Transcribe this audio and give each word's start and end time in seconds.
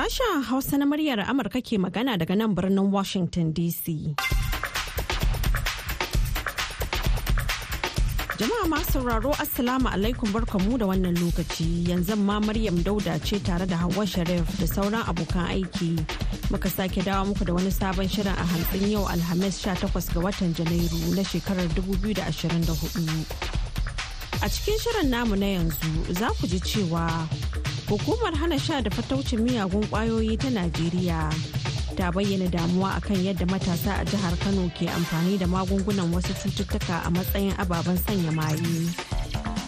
Sashen 0.00 0.42
Hausa 0.44 0.78
na 0.78 0.86
muryar 0.86 1.20
Amurka 1.28 1.60
ke 1.60 1.76
magana 1.76 2.16
daga 2.16 2.34
nan 2.34 2.54
birnin 2.54 2.88
Washington 2.90 3.52
DC. 3.52 4.16
Jama'a 8.40 8.64
masu 8.72 8.92
sauraro 8.96 9.32
Assalamu 9.36 9.92
alaikum 9.92 10.32
barkamu 10.32 10.78
da 10.78 10.86
wannan 10.88 11.12
lokaci 11.20 11.84
yanzu 11.88 12.16
ma 12.16 12.40
Maryam 12.40 12.78
Dauda 12.82 13.18
ce 13.22 13.38
tare 13.44 13.66
da 13.66 13.76
Hauwa 13.76 14.06
Sharif 14.08 14.48
da 14.58 14.64
sauran 14.64 15.04
abokan 15.04 15.44
aiki. 15.52 15.92
Muka 16.50 16.70
sake 16.70 17.02
dawo 17.04 17.26
muku 17.34 17.44
da 17.44 17.52
wani 17.52 17.68
sabon 17.70 18.08
shirin 18.08 18.32
a 18.32 18.44
hantsin 18.52 18.88
yau 18.90 19.04
Alhamis 19.04 19.60
18 19.60 20.14
ga 20.14 20.20
watan 20.24 20.54
Janairu 20.56 21.12
na 21.14 21.20
shekarar 21.22 21.68
2024. 21.76 23.52
A 24.40 24.48
cikin 24.48 24.78
shirin 24.80 25.10
namu 25.10 25.36
na 25.36 25.46
yanzu 25.60 25.92
za 26.16 26.28
ku 26.40 26.46
ji 26.46 26.58
cewa 26.58 27.04
hukumar 27.90 28.34
hana 28.38 28.58
sha 28.58 28.82
da 28.82 28.90
fataucin 28.90 29.40
miyagun 29.42 29.82
ƙwayoyi 29.90 30.38
ta 30.38 30.46
Najeriya 30.50 31.26
ta 31.98 32.06
bayyana 32.14 32.46
damuwa 32.46 32.94
akan 33.02 33.18
yadda 33.18 33.46
matasa 33.50 33.98
a 33.98 34.04
jihar 34.06 34.30
Kano 34.38 34.70
ke 34.78 34.86
amfani 34.86 35.34
da 35.38 35.46
magungunan 35.50 36.06
wasu 36.14 36.30
cututtuka 36.38 37.02
a 37.02 37.10
matsayin 37.10 37.50
ababen 37.58 37.98
sanya 37.98 38.30
maye. 38.30 38.86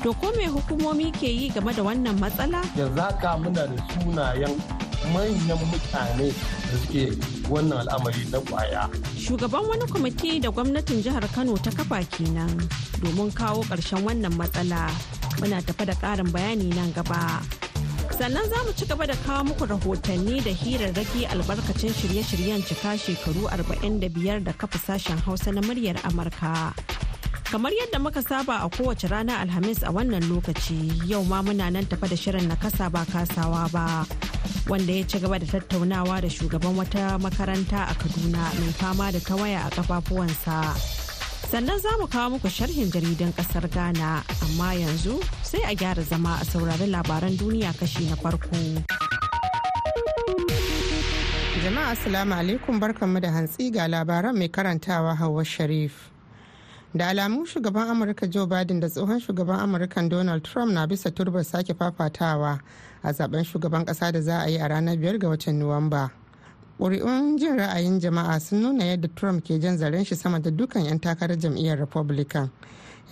To 0.06 0.14
ko 0.14 0.30
me 0.38 0.46
hukumomi 0.46 1.10
ke 1.10 1.26
yi 1.34 1.50
game 1.50 1.74
da 1.74 1.82
wannan 1.82 2.14
matsala? 2.22 2.62
Yanzu 2.78 2.94
haka 3.02 3.34
muna 3.42 3.66
da 3.66 3.82
sunayen 3.90 4.54
manyan 5.10 5.58
mutane 5.66 6.30
da 6.70 6.76
suke 6.78 7.10
wannan 7.50 7.82
al'amari 7.90 8.22
na 8.30 8.38
ƙwaya. 8.38 8.86
Shugaban 9.18 9.66
wani 9.66 9.86
kwamiti 9.90 10.38
da 10.40 10.50
gwamnatin 10.54 11.02
jihar 11.02 11.26
Kano 11.34 11.58
ta 11.58 11.74
kafa 11.74 12.06
kenan 12.06 12.54
domin 13.02 13.34
kawo 13.34 13.66
ƙarshen 13.66 14.06
wannan 14.06 14.30
matsala. 14.38 14.86
Muna 15.42 15.58
tafa 15.58 15.84
da 15.90 15.94
ƙarin 15.98 16.30
bayani 16.30 16.70
nan 16.70 16.94
gaba. 16.94 17.42
Sannan 18.18 18.44
za 18.48 18.58
mu 18.66 18.72
ci 18.76 18.84
gaba 18.86 19.06
da 19.06 19.14
kawo 19.26 19.44
muku 19.44 19.64
rahotanni 19.66 20.40
da 20.44 20.50
hirarraki 20.50 21.26
albarkacin 21.26 21.92
shirye-shiryen 21.98 22.62
cika 22.68 22.98
shekaru 22.98 23.48
45 23.48 24.40
da 24.44 24.52
kafa 24.52 24.78
sashen 24.78 25.18
hausa 25.24 25.52
na 25.52 25.60
muryar 25.62 25.96
amurka. 26.04 26.74
Kamar 27.44 27.72
yadda 27.72 27.98
muka 28.00 28.22
saba 28.22 28.60
a 28.64 28.68
kowace 28.68 29.08
rana 29.10 29.38
alhamis 29.40 29.82
a 29.82 29.90
wannan 29.92 30.22
lokaci 30.30 31.08
yau 31.10 31.22
ma 31.24 31.42
muna 31.42 31.70
nan 31.72 31.84
tafa 31.86 32.08
da 32.08 32.16
shirin 32.16 32.48
na 32.48 32.56
kasa 32.56 32.88
ba 32.90 33.04
kasawa 33.04 33.68
ba 33.72 34.06
wanda 34.68 34.92
ya 34.92 35.04
ci 35.04 35.18
gaba 35.18 35.38
da 35.38 35.46
tattaunawa 35.46 36.20
da 36.22 36.28
shugaban 36.28 36.76
wata 36.76 37.18
makaranta 37.18 37.90
a 37.90 37.94
kaduna 37.94 38.42
mai 38.60 38.72
fama 38.80 39.12
da 39.12 39.20
tawaya 39.20 39.66
a 39.66 39.70
kafafuwansa. 39.70 41.01
Sannan 41.52 41.78
za 41.78 41.88
mu 42.00 42.06
kawo 42.08 42.30
muku 42.30 42.48
sharhin 42.48 42.90
jaridan 42.90 43.32
ƙasar 43.32 43.68
ghana 43.70 44.22
amma 44.44 44.72
yanzu 44.74 45.20
sai 45.42 45.60
a 45.68 45.74
gyara 45.76 46.02
zama 46.02 46.38
a 46.40 46.44
saurari 46.44 46.86
labaran 46.88 47.36
duniya 47.36 47.72
kashi 47.78 48.08
na 48.08 48.16
farko. 48.16 48.56
Jama'a 51.62 51.92
assalamu 51.92 52.32
alaikum 52.34 52.80
barkanmu 52.80 53.20
da 53.20 53.28
hantsi 53.30 53.70
ga 53.72 53.86
labaran 53.88 54.34
mai 54.36 54.48
karantawa 54.48 55.14
hawa 55.16 55.44
sharif. 55.44 56.08
Da 56.96 57.12
alamun 57.12 57.44
shugaban 57.46 57.88
amurka 57.92 58.26
joe 58.30 58.46
biden 58.46 58.80
da 58.80 58.88
tsohon 58.88 59.20
shugaban 59.20 59.60
amurkan 59.60 60.08
donald 60.08 60.44
trump 60.44 60.72
na 60.72 60.86
bisa 60.86 61.10
turbar 61.10 61.44
sake 61.44 61.74
fafatawa 61.74 62.60
a 63.04 63.08
zaɓen 63.12 63.44
shugaban 63.44 63.84
kasa 63.86 64.12
da 64.12 64.20
za 64.20 64.40
a 64.40 64.48
yi 64.48 64.56
a 64.56 64.68
ranar 64.68 64.96
biyar 64.96 65.18
ga 65.20 65.28
watan 65.28 65.58
nuwamba. 65.60 66.10
Ƙuri'un 66.78 67.38
jin 67.38 67.56
ra'ayin 67.56 68.00
jama'a 68.00 68.40
sun 68.40 68.62
nuna 68.62 68.84
yadda 68.84 69.08
trump 69.14 69.44
ke 69.44 69.58
jan 69.60 69.78
zaren 69.78 70.04
shi 70.04 70.14
sama 70.16 70.40
da 70.40 70.50
dukkan 70.50 70.84
'yan 70.84 70.98
takarar 71.00 71.38
jam'iyyar 71.38 71.78
republican 71.78 72.50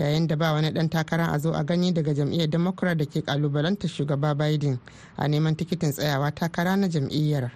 yayin 0.00 0.26
da 0.28 0.36
ba 0.36 0.52
wani 0.52 0.72
dan 0.72 0.88
takara 0.88 1.26
a 1.32 1.38
zo 1.38 1.52
a 1.52 1.64
gani 1.64 1.92
daga 1.92 2.14
jam'iyyar 2.14 2.48
democrat 2.50 2.96
da 2.98 3.04
ke 3.04 3.22
kalubalanta 3.22 3.88
shugaba 3.88 4.34
biden 4.34 4.78
a 5.16 5.28
neman 5.28 5.54
tikitin 5.56 5.92
tsayawa 5.92 6.30
takara 6.34 6.76
na 6.76 6.88
jam'iyyar. 6.88 7.50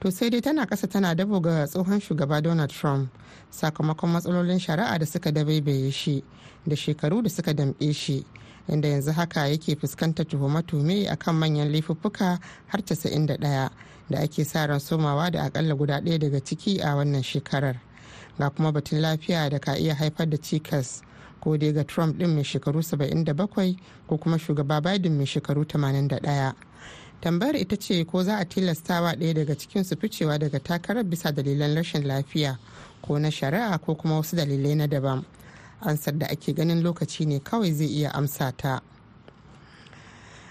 To 0.00 0.10
sai 0.10 0.30
dai 0.30 0.40
tana 0.40 0.66
kasa 0.66 0.86
tana 0.86 1.14
dabo 1.14 1.40
ga 1.40 1.66
tsohon 1.66 2.00
shugaba 2.00 2.42
donald 2.42 2.70
trump 2.70 3.10
sakamakon 3.50 4.10
matsalolin 4.10 4.58
shari'a 4.60 4.98
da 4.98 5.06
suka 5.06 5.32
dabaibaye 5.32 5.90
shi 5.92 6.22
da 6.66 6.76
shekaru 6.76 7.22
da 7.22 7.28
suka 7.28 7.52
damƙe 7.54 7.92
shi 7.94 8.24
inda 8.68 8.88
yanzu 8.88 9.12
haka 9.12 9.48
yake 9.48 9.76
fuskantar 9.76 10.26
tuhume-tuhume 10.26 11.08
akan 11.10 11.34
manyan 11.34 11.72
laifuffuka 11.72 12.38
har 12.66 12.80
91 12.82 13.70
da 14.10 14.18
ake 14.20 14.44
sa 14.44 14.66
ran 14.66 14.80
somawa 14.80 15.30
da 15.30 15.42
akalla 15.44 15.74
guda 15.74 16.00
ɗaya 16.00 16.18
daga 16.18 16.40
ciki 16.40 16.80
a 16.80 16.94
wannan 16.96 17.22
shekarar. 17.22 17.80
Ga 18.38 18.50
kuma 18.50 18.72
batun 18.72 19.00
lafiya 19.00 19.50
da 19.50 19.58
ka 19.58 19.74
iya 19.76 19.94
haifar 19.94 20.28
da 20.30 20.36
cikas 20.36 21.02
ko 21.40 21.56
dai 21.58 21.72
ga 21.72 21.84
trump 21.84 22.16
ɗin 22.18 22.34
mai 22.34 22.42
shekaru 22.44 22.80
77 22.82 23.76
ko 24.08 24.16
kuma 24.18 24.38
shugaba 24.38 24.80
biden 24.80 25.16
mai 25.16 25.26
shekaru 25.26 25.64
81 25.64 26.54
tambayar 27.20 27.56
ita 27.56 27.76
ce 27.76 28.04
ko 28.04 28.22
za 28.22 28.36
a 28.38 28.44
tilastawa 28.44 29.14
ɗaya 29.16 29.34
daga 29.34 29.54
cikin 29.56 29.84
su 29.84 29.96
ficewa 29.96 30.38
daga 30.38 30.58
takarar 30.60 31.04
bisa 31.04 31.32
dalilan 31.32 31.74
rashin 31.76 32.02
lafiya 32.06 32.58
ko 33.02 33.18
na 33.18 33.28
shari'a 33.30 33.78
ko 33.78 33.94
kuma 33.94 34.16
wasu 34.16 34.36
dalilai 34.36 34.74
na 34.76 34.86
daban. 34.86 35.24
Ansar 35.80 36.18
da 36.18 36.26
ake 36.26 36.52
ganin 36.54 36.82
lokaci 36.82 37.26
ne 37.26 37.38
kawai 37.40 37.72
zai 37.72 37.86
iya 37.86 38.10
amsa 38.14 38.52
ta. 38.56 38.80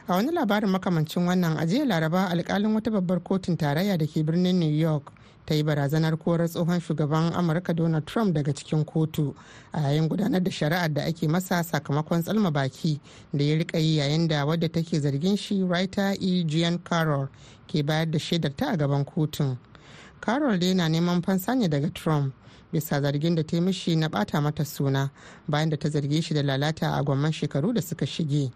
A 0.07 0.13
wani 0.15 0.31
labarin 0.31 0.69
makamancin 0.69 1.25
wannan 1.27 1.57
a 1.57 1.65
jiya 1.65 1.85
laraba 1.85 2.29
alkalin 2.29 2.73
wata 2.75 2.91
babbar 2.91 3.19
kotun 3.23 3.57
tarayya 3.57 3.97
da 3.97 4.05
ke 4.05 4.23
birnin 4.25 4.59
new 4.59 4.69
york 4.71 5.11
ta 5.45 5.53
yi 5.55 5.63
barazanar 5.63 6.17
korar 6.17 6.47
tsohon 6.49 6.79
shugaban 6.79 7.33
amurka 7.33 7.73
donald 7.73 8.05
trump 8.05 8.35
daga 8.35 8.53
cikin 8.53 8.83
kotu 8.85 9.33
a 9.71 9.79
yayin 9.81 10.09
gudanar 10.09 10.43
da 10.43 10.51
shari'ar 10.51 10.93
da 10.93 11.03
ake 11.05 11.27
masa 11.27 11.63
sakamakon 11.63 12.21
tsalma 12.21 12.51
baki 12.51 12.99
da 13.33 13.43
ya 13.43 13.55
riƙa 13.57 13.79
yi 13.79 13.97
yayin 13.97 14.27
da 14.27 14.45
wadda 14.45 14.67
take 14.71 14.99
zargin 14.99 15.37
shi 15.37 15.63
writer 15.63 16.15
e. 16.19 16.43
Jean 16.43 16.79
carroll 16.83 17.29
ke 17.67 17.83
bayar 17.85 18.11
da 18.11 18.19
shaidar 18.19 18.55
ta 18.55 18.71
a 18.73 18.77
gaban 18.77 19.05
kotun. 19.05 19.57
Carroll 20.21 20.57
dai 20.59 20.73
na 20.73 20.87
neman 20.87 21.21
fansa 21.23 21.55
ne 21.57 21.67
daga 21.67 21.89
trump 21.93 22.33
bisa 22.73 22.99
zargin 23.01 23.35
da 23.35 23.43
ta 23.43 23.57
mishi 23.61 23.95
na 23.95 24.09
bata 24.09 24.41
mata 24.41 24.65
suna 24.65 25.11
bayan 25.47 25.69
da 25.69 25.77
ta 25.77 25.87
zarge 25.89 26.21
shi 26.23 26.33
da 26.33 26.41
lalata 26.41 26.91
a 26.99 27.03
gwamman 27.03 27.31
shekaru 27.31 27.73
da 27.73 27.81
suka 27.81 28.05
shige. 28.05 28.51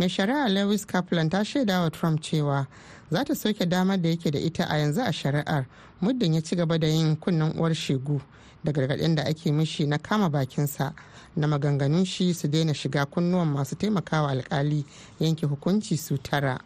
Mai 0.00 0.08
shari'a 0.08 0.48
lewis 0.48 0.86
kaplan 0.86 1.28
ta 1.28 1.44
shaida 1.44 1.80
wa 1.80 1.90
trump 1.90 2.20
cewa 2.22 2.66
za 3.10 3.24
ta 3.24 3.34
soke 3.34 3.66
damar 3.66 3.98
da 4.00 4.08
yake 4.08 4.30
da 4.30 4.38
ita 4.38 4.64
a 4.70 4.78
yanzu 4.78 5.00
a 5.02 5.12
shari'ar 5.12 5.66
muddin 6.00 6.34
ya 6.34 6.40
ci 6.42 6.56
gaba 6.56 6.78
da 6.78 6.86
yin 6.86 7.16
kunnen 7.16 7.52
uwar 7.58 7.74
shegu 7.74 8.20
da 8.64 8.72
gargaɗin 8.72 9.14
da 9.14 9.22
ake 9.26 9.52
mishi 9.52 9.86
na 9.86 9.98
kama 9.98 10.30
bakinsa 10.30 10.94
na 11.36 11.46
maganganun 11.46 12.04
shi 12.06 12.32
su 12.34 12.48
daina 12.48 12.74
shiga 12.74 13.04
kunnuwan 13.06 13.48
masu 13.48 13.76
taimakawa 13.76 14.30
alkali 14.30 14.84
yanke 15.20 15.46
hukunci 15.46 15.96
su 15.96 16.18
tara. 16.18 16.58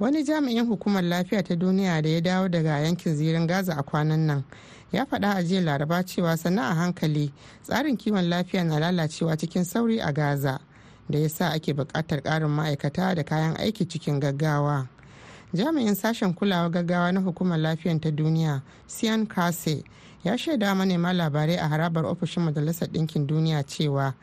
Wani 0.00 0.22
jami'in 0.24 0.66
hukumar 0.66 1.02
lafiya 1.04 1.42
ta 1.42 1.54
duniya 1.56 2.02
da 2.02 2.08
ya 2.08 2.20
dawo 2.20 2.48
daga 2.48 2.78
yankin 2.80 3.16
zirin 3.16 3.46
gaza 3.46 3.74
a 3.78 3.82
kwanan 3.82 4.26
nan 4.26 4.44
ya 4.92 5.04
faɗa 5.06 5.34
a 5.36 5.42
jiya 5.42 5.60
laraba 5.60 6.04
cewa 6.04 6.36
sannan 6.36 6.64
a 6.70 6.74
hankali 6.74 7.32
tsarin 7.62 7.96
kiwon 7.96 8.28
lafiya 8.28 8.64
na 8.64 8.78
lalacewa 8.78 9.36
cikin 9.36 9.64
sauri 9.64 9.98
a 10.00 10.12
gaza. 10.12 10.60
Da 11.10 11.18
ya 11.18 11.28
sa 11.28 11.50
ake 11.52 11.72
buƙatar 11.74 12.22
ƙarin 12.22 12.48
ma'aikata 12.50 13.14
da 13.14 13.22
kayan 13.22 13.56
aiki 13.56 13.84
cikin 13.88 14.20
gaggawa. 14.20 14.88
Jami'in 15.54 15.94
sashen 15.94 16.34
kulawa 16.34 16.70
gaggawa 16.70 17.12
na 17.12 17.20
hukumar 17.20 17.58
lafiyan 17.58 18.00
ta 18.00 18.10
duniya 18.10 18.62
sian 18.86 19.26
kase 19.26 19.84
ya 20.24 20.32
shaida 20.38 20.74
manema 20.74 21.12
labarai 21.12 21.58
a 21.58 21.68
harabar 21.68 22.04
ofishin 22.06 22.42
majalisar 22.44 22.88
ɗinkin 22.88 23.26
duniya 23.26 23.62
cewa 23.66 24.14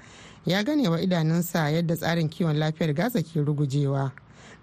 ya 0.45 0.63
gane 0.63 0.87
wa 0.89 0.97
idanunsa 1.01 1.69
yadda 1.69 1.95
tsarin 1.95 2.29
kiwon 2.29 2.57
lafiyar 2.57 2.93
gaza 2.93 3.21
ke 3.21 3.39
rugujewa. 3.45 4.11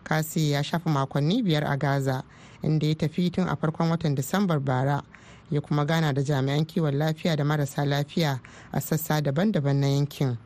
Kase 0.04 0.50
ya 0.50 0.62
shafa 0.62 0.90
makonni 0.90 1.42
biyar 1.42 1.64
a 1.64 1.76
gaza 1.76 2.24
inda 2.62 2.86
ya 2.86 2.94
tafi 2.94 3.30
tun 3.30 3.48
a 3.48 3.54
farkon 3.56 3.90
watan 3.90 4.14
disambar 4.16 4.58
bara 4.60 5.02
ya 5.50 5.60
kuma 5.60 5.84
gana 5.84 6.12
da 6.12 6.22
jami'an 6.22 6.64
kiwon 6.66 6.94
lafiya 6.98 7.36
da 7.36 7.44
marasa 7.44 7.84
lafiya 7.84 8.40
a 8.72 8.80
sassa 8.80 9.20
daban-daban 9.22 9.76
na 9.76 9.86
yankin. 9.86 10.36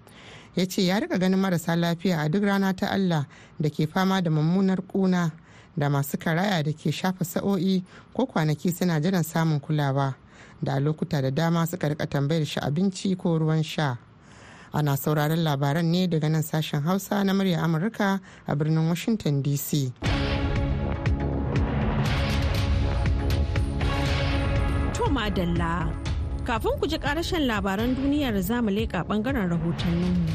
Ya 0.56 0.66
ce 0.66 0.82
ya 0.82 1.00
riƙa 1.00 1.18
ganin 1.18 1.38
marasa 1.38 1.76
lafiya 1.76 2.20
a 2.20 2.28
duk 2.28 2.42
rana 2.44 2.72
ta 2.74 2.86
allah 2.90 3.26
da 3.60 3.68
ke 3.70 3.86
fama 3.86 4.20
da 4.22 4.30
mummunar 4.30 4.78
kuna 4.86 5.30
da 5.76 5.88
masu 5.88 6.16
karaya 6.18 6.62
da 6.62 6.72
ke 6.72 6.90
shafa 6.92 7.24
sa'o'i 7.24 7.82
ko 8.14 8.26
kwanaki 8.26 8.72
suna 8.72 9.00
jiran 9.00 9.22
samun 9.24 9.60
kulawa 9.60 10.14
da 10.62 10.74
a 10.74 10.80
lokuta 10.80 11.22
da 11.22 11.30
dama 11.30 11.66
suka 11.66 11.88
riƙa 11.88 12.06
tambayar 12.08 12.44
shi 12.46 12.60
abinci 12.60 13.16
ko 13.16 13.38
ruwan 13.38 13.62
sha. 13.64 13.96
Ana 14.72 14.96
sauraron 14.96 15.42
labaran 15.42 15.84
ne 15.90 16.06
daga 16.06 16.28
nan 16.30 16.42
sashen 16.42 16.82
hausa 16.82 17.24
na 17.24 17.32
murya 17.32 17.58
amurka 17.62 18.20
a 18.46 18.54
birnin 18.56 18.86
washington 18.88 19.42
dc 19.42 19.90
to 24.94 25.02
madalla 25.10 25.90
kafin 26.50 26.74
ku 26.82 26.86
ji 26.90 26.98
karashen 26.98 27.46
labaran 27.46 27.94
duniyar 27.94 28.34
za 28.42 28.58
mu 28.62 28.70
leƙa 28.74 29.06
ɓangaren 29.06 29.46
rahotanninmu. 29.54 30.34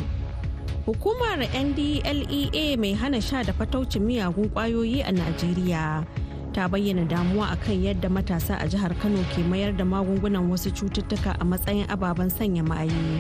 Hukumar 0.86 1.40
ndlea 1.44 2.78
mai 2.80 2.94
hana 2.94 3.20
sha 3.22 3.44
da 3.44 3.52
fataucin 3.54 4.02
miyagun 4.08 4.48
ƙwayoyi 4.50 5.04
a 5.04 5.12
najeriya 5.12 6.06
ta 6.54 6.70
bayyana 6.72 7.04
damuwa 7.04 7.52
akan 7.52 7.84
yadda 7.84 8.08
matasa 8.10 8.56
a 8.64 8.68
jihar 8.68 8.96
kano 9.02 9.20
ke 9.36 9.44
mayar 9.44 9.76
da 9.76 9.84
magungunan 9.84 10.48
wasu 10.48 10.72
cututtuka 10.72 11.36
a 11.36 11.44
matsayin 11.44 11.84
ababen 11.92 12.30
sanya 12.32 12.64
maye. 12.64 13.20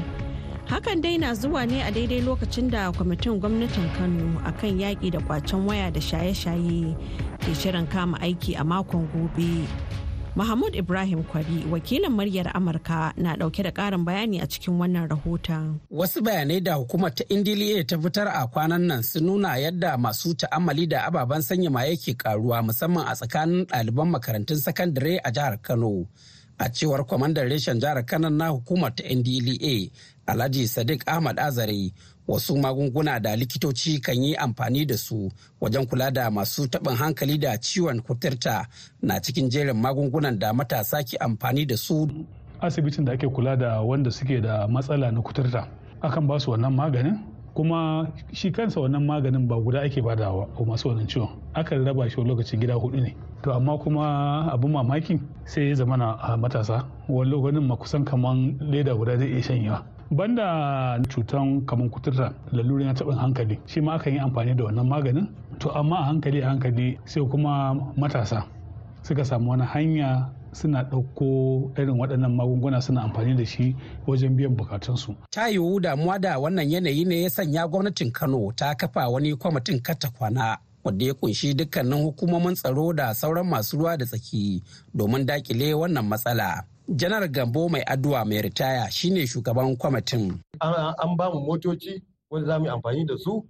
Hakan 0.71 1.01
dai 1.03 1.17
na 1.17 1.33
zuwa 1.35 1.67
ne 1.67 1.81
a 1.83 1.91
daidai 1.91 2.23
lokacin 2.23 2.71
da 2.71 2.91
kwamitin 2.95 3.41
gwamnatin 3.43 3.91
kano 3.99 4.39
akan 4.47 4.79
yaƙi 4.79 5.11
da 5.11 5.19
kwacen 5.19 5.67
waya 5.67 5.91
da 5.91 5.99
shaye-shaye 5.99 6.95
ke 7.43 7.51
shirin 7.51 7.87
kama 7.91 8.15
aiki 8.23 8.55
a 8.55 8.63
makon 8.63 9.03
gobe. 9.11 9.67
Mahmud 10.35 10.75
Ibrahim 10.75 11.23
Kwari 11.23 11.63
wakilin 11.71 12.11
muryar 12.11 12.51
Amurka 12.53 13.13
na 13.17 13.35
ɗauke 13.35 13.63
da 13.63 13.71
karin 13.71 14.03
bayani 14.05 14.41
a 14.41 14.47
cikin 14.47 14.73
wannan 14.79 15.07
rahoton. 15.09 15.79
Wasu 15.91 16.21
bayanai 16.21 16.59
da 16.61 16.73
hukumar 16.75 17.15
ta 17.15 17.23
Indiliya 17.29 17.87
ta 17.87 17.95
fitar 17.97 18.27
a 18.27 18.47
kwanan 18.47 18.83
nan 18.87 19.01
sun 19.03 19.23
nuna 19.25 19.55
yadda 19.57 19.97
masu 19.97 20.35
ta'ammali 20.35 20.87
da 20.91 21.07
ababen 21.07 21.41
sanya 21.41 21.69
maye 21.71 21.95
ke 21.95 22.13
karuwa 22.17 22.61
musamman 22.67 23.07
a 23.07 23.13
tsakanin 23.15 23.65
ɗaliban 23.65 24.09
makarantun 24.11 24.57
sakandare 24.59 25.13
a 25.23 25.31
jihar 25.31 25.55
Kano. 25.61 26.05
A 26.59 26.65
cewar 26.69 27.05
kwamandan 27.07 27.47
reshen 27.49 27.79
jihar 27.79 28.03
Kano 28.05 28.29
na 28.29 28.47
hukumar 28.51 28.91
ta 28.95 29.03
NDLEA 29.03 29.89
Alhaji 30.27 30.67
Sadiq 30.67 31.01
Ahmad 31.07 31.37
Azare 31.39 31.93
wasu 32.27 32.57
magunguna 32.57 33.19
da 33.19 33.35
likitoci 33.35 33.99
kan 34.01 34.23
yi 34.23 34.35
amfani 34.35 34.85
da 34.85 34.97
su 34.97 35.31
wajen 35.61 35.85
kula 35.85 36.11
da 36.11 36.31
masu 36.31 36.67
taɓin 36.67 36.95
hankali 36.95 37.37
da 37.37 37.57
ciwon 37.57 38.01
kuturta 38.01 38.67
na 39.01 39.19
cikin 39.21 39.49
jerin 39.49 39.77
magungunan 39.81 40.39
da 40.39 40.53
matasa 40.53 41.03
ke 41.03 41.17
amfani 41.17 41.65
da 41.65 41.77
su. 41.77 42.07
asibitin 42.61 43.05
da 43.05 43.11
ake 43.13 43.27
kula 43.27 43.55
da 43.55 43.81
wanda 43.81 44.11
suke 44.11 44.41
da 44.41 44.67
matsala 44.67 45.11
na 45.11 45.21
kuturta 45.21 45.67
akan 46.01 46.27
ba 46.27 46.39
su 46.39 46.51
wannan 46.51 46.73
maganin 46.73 47.17
kuma 47.55 48.07
shi 48.33 48.51
kansa 48.51 48.79
wannan 48.83 49.05
maganin 49.07 49.47
ba 49.47 49.55
guda 49.55 49.81
ake 49.81 50.01
badawa 50.01 50.47
wa 50.59 50.65
masu 50.65 50.89
wannan 50.89 51.07
ciwon. 51.07 51.29
Akan 51.55 51.85
raba 51.85 52.09
shi 52.09 52.19
lokacin 52.21 52.59
gida 52.59 52.73
huɗu 52.75 52.99
ne. 53.01 53.15
To 53.43 53.53
amma 53.53 53.77
kuma 53.77 54.51
abin 54.51 54.71
mamaki 54.71 55.19
sai 55.45 55.69
ya 55.69 55.75
zama 55.75 55.97
na 55.97 56.37
matasa 56.37 56.83
wani 57.07 57.31
lokacin 57.31 57.63
ma 57.63 57.75
kusan 57.77 58.03
kaman 58.05 58.59
leda 58.59 58.93
guda 58.95 59.17
zai 59.17 59.27
iya 59.31 59.41
shanyewa. 59.43 59.94
Banda 60.11 60.99
cutan 61.09 61.65
kamar 61.65 61.89
kuturta 61.89 62.33
lalurin 62.51 62.93
taɓin 62.93 63.17
hankali 63.17 63.59
shi 63.65 63.81
ma 63.81 63.95
akan 63.95 64.13
yi 64.13 64.19
amfani 64.19 64.53
da 64.55 64.63
wannan 64.63 64.87
maganin 64.87 65.27
to 65.59 65.69
amma 65.71 65.95
a 65.97 66.03
hankali 66.05 66.41
a 66.41 66.47
hankali 66.49 66.97
sai 67.05 67.23
kuma 67.25 67.73
matasa 67.97 68.45
suka 69.01 69.25
samu 69.25 69.49
wani 69.51 69.63
hanya 69.65 70.29
suna 70.53 70.83
ɗauko 70.83 71.27
irin 71.77 71.97
waɗannan 71.99 72.31
magunguna 72.35 72.81
suna 72.81 73.01
amfani 73.03 73.33
da 73.35 73.45
shi 73.45 73.75
wajen 74.07 74.35
biyan 74.35 74.55
bukatunsu. 74.55 75.15
Ta 75.31 75.49
yiwu 75.49 75.79
damuwa 75.79 76.19
da 76.19 76.39
wannan 76.39 76.69
yanayi 76.71 77.05
ne 77.05 77.21
ya 77.23 77.29
sanya 77.29 77.67
gwamnatin 77.67 78.11
Kano 78.11 78.51
ta 78.55 78.75
kafa 78.75 79.09
wani 79.09 79.35
kwamitin 79.35 79.79
kata 79.81 80.09
kwana 80.09 80.57
wanda 80.83 81.05
ya 81.05 81.13
ƙunshi 81.13 81.53
dukkanin 81.53 82.03
hukumomin 82.03 82.55
tsaro 82.55 82.93
da 82.93 83.13
sauran 83.13 83.47
masu 83.49 83.77
ruwa 83.77 83.97
da 83.97 84.05
tsaki 84.05 84.63
domin 84.93 85.25
daƙile 85.25 85.73
wannan 85.73 86.05
matsala. 86.07 86.63
Janar 86.87 87.27
gambo 87.27 87.69
mai 87.69 87.81
addu'a 87.81 88.25
mai 88.25 88.41
ritaya 88.41 88.91
shine 88.91 89.25
shugaban 89.27 89.75
kwamitin. 89.77 90.39
An 90.61 91.15
ba 91.17 91.29
mu 91.33 91.39
motoci 91.41 92.01
wanda 92.29 92.47
za 92.47 92.59
mu 92.59 92.69
amfani 92.69 93.05
da 93.05 93.17
su 93.17 93.45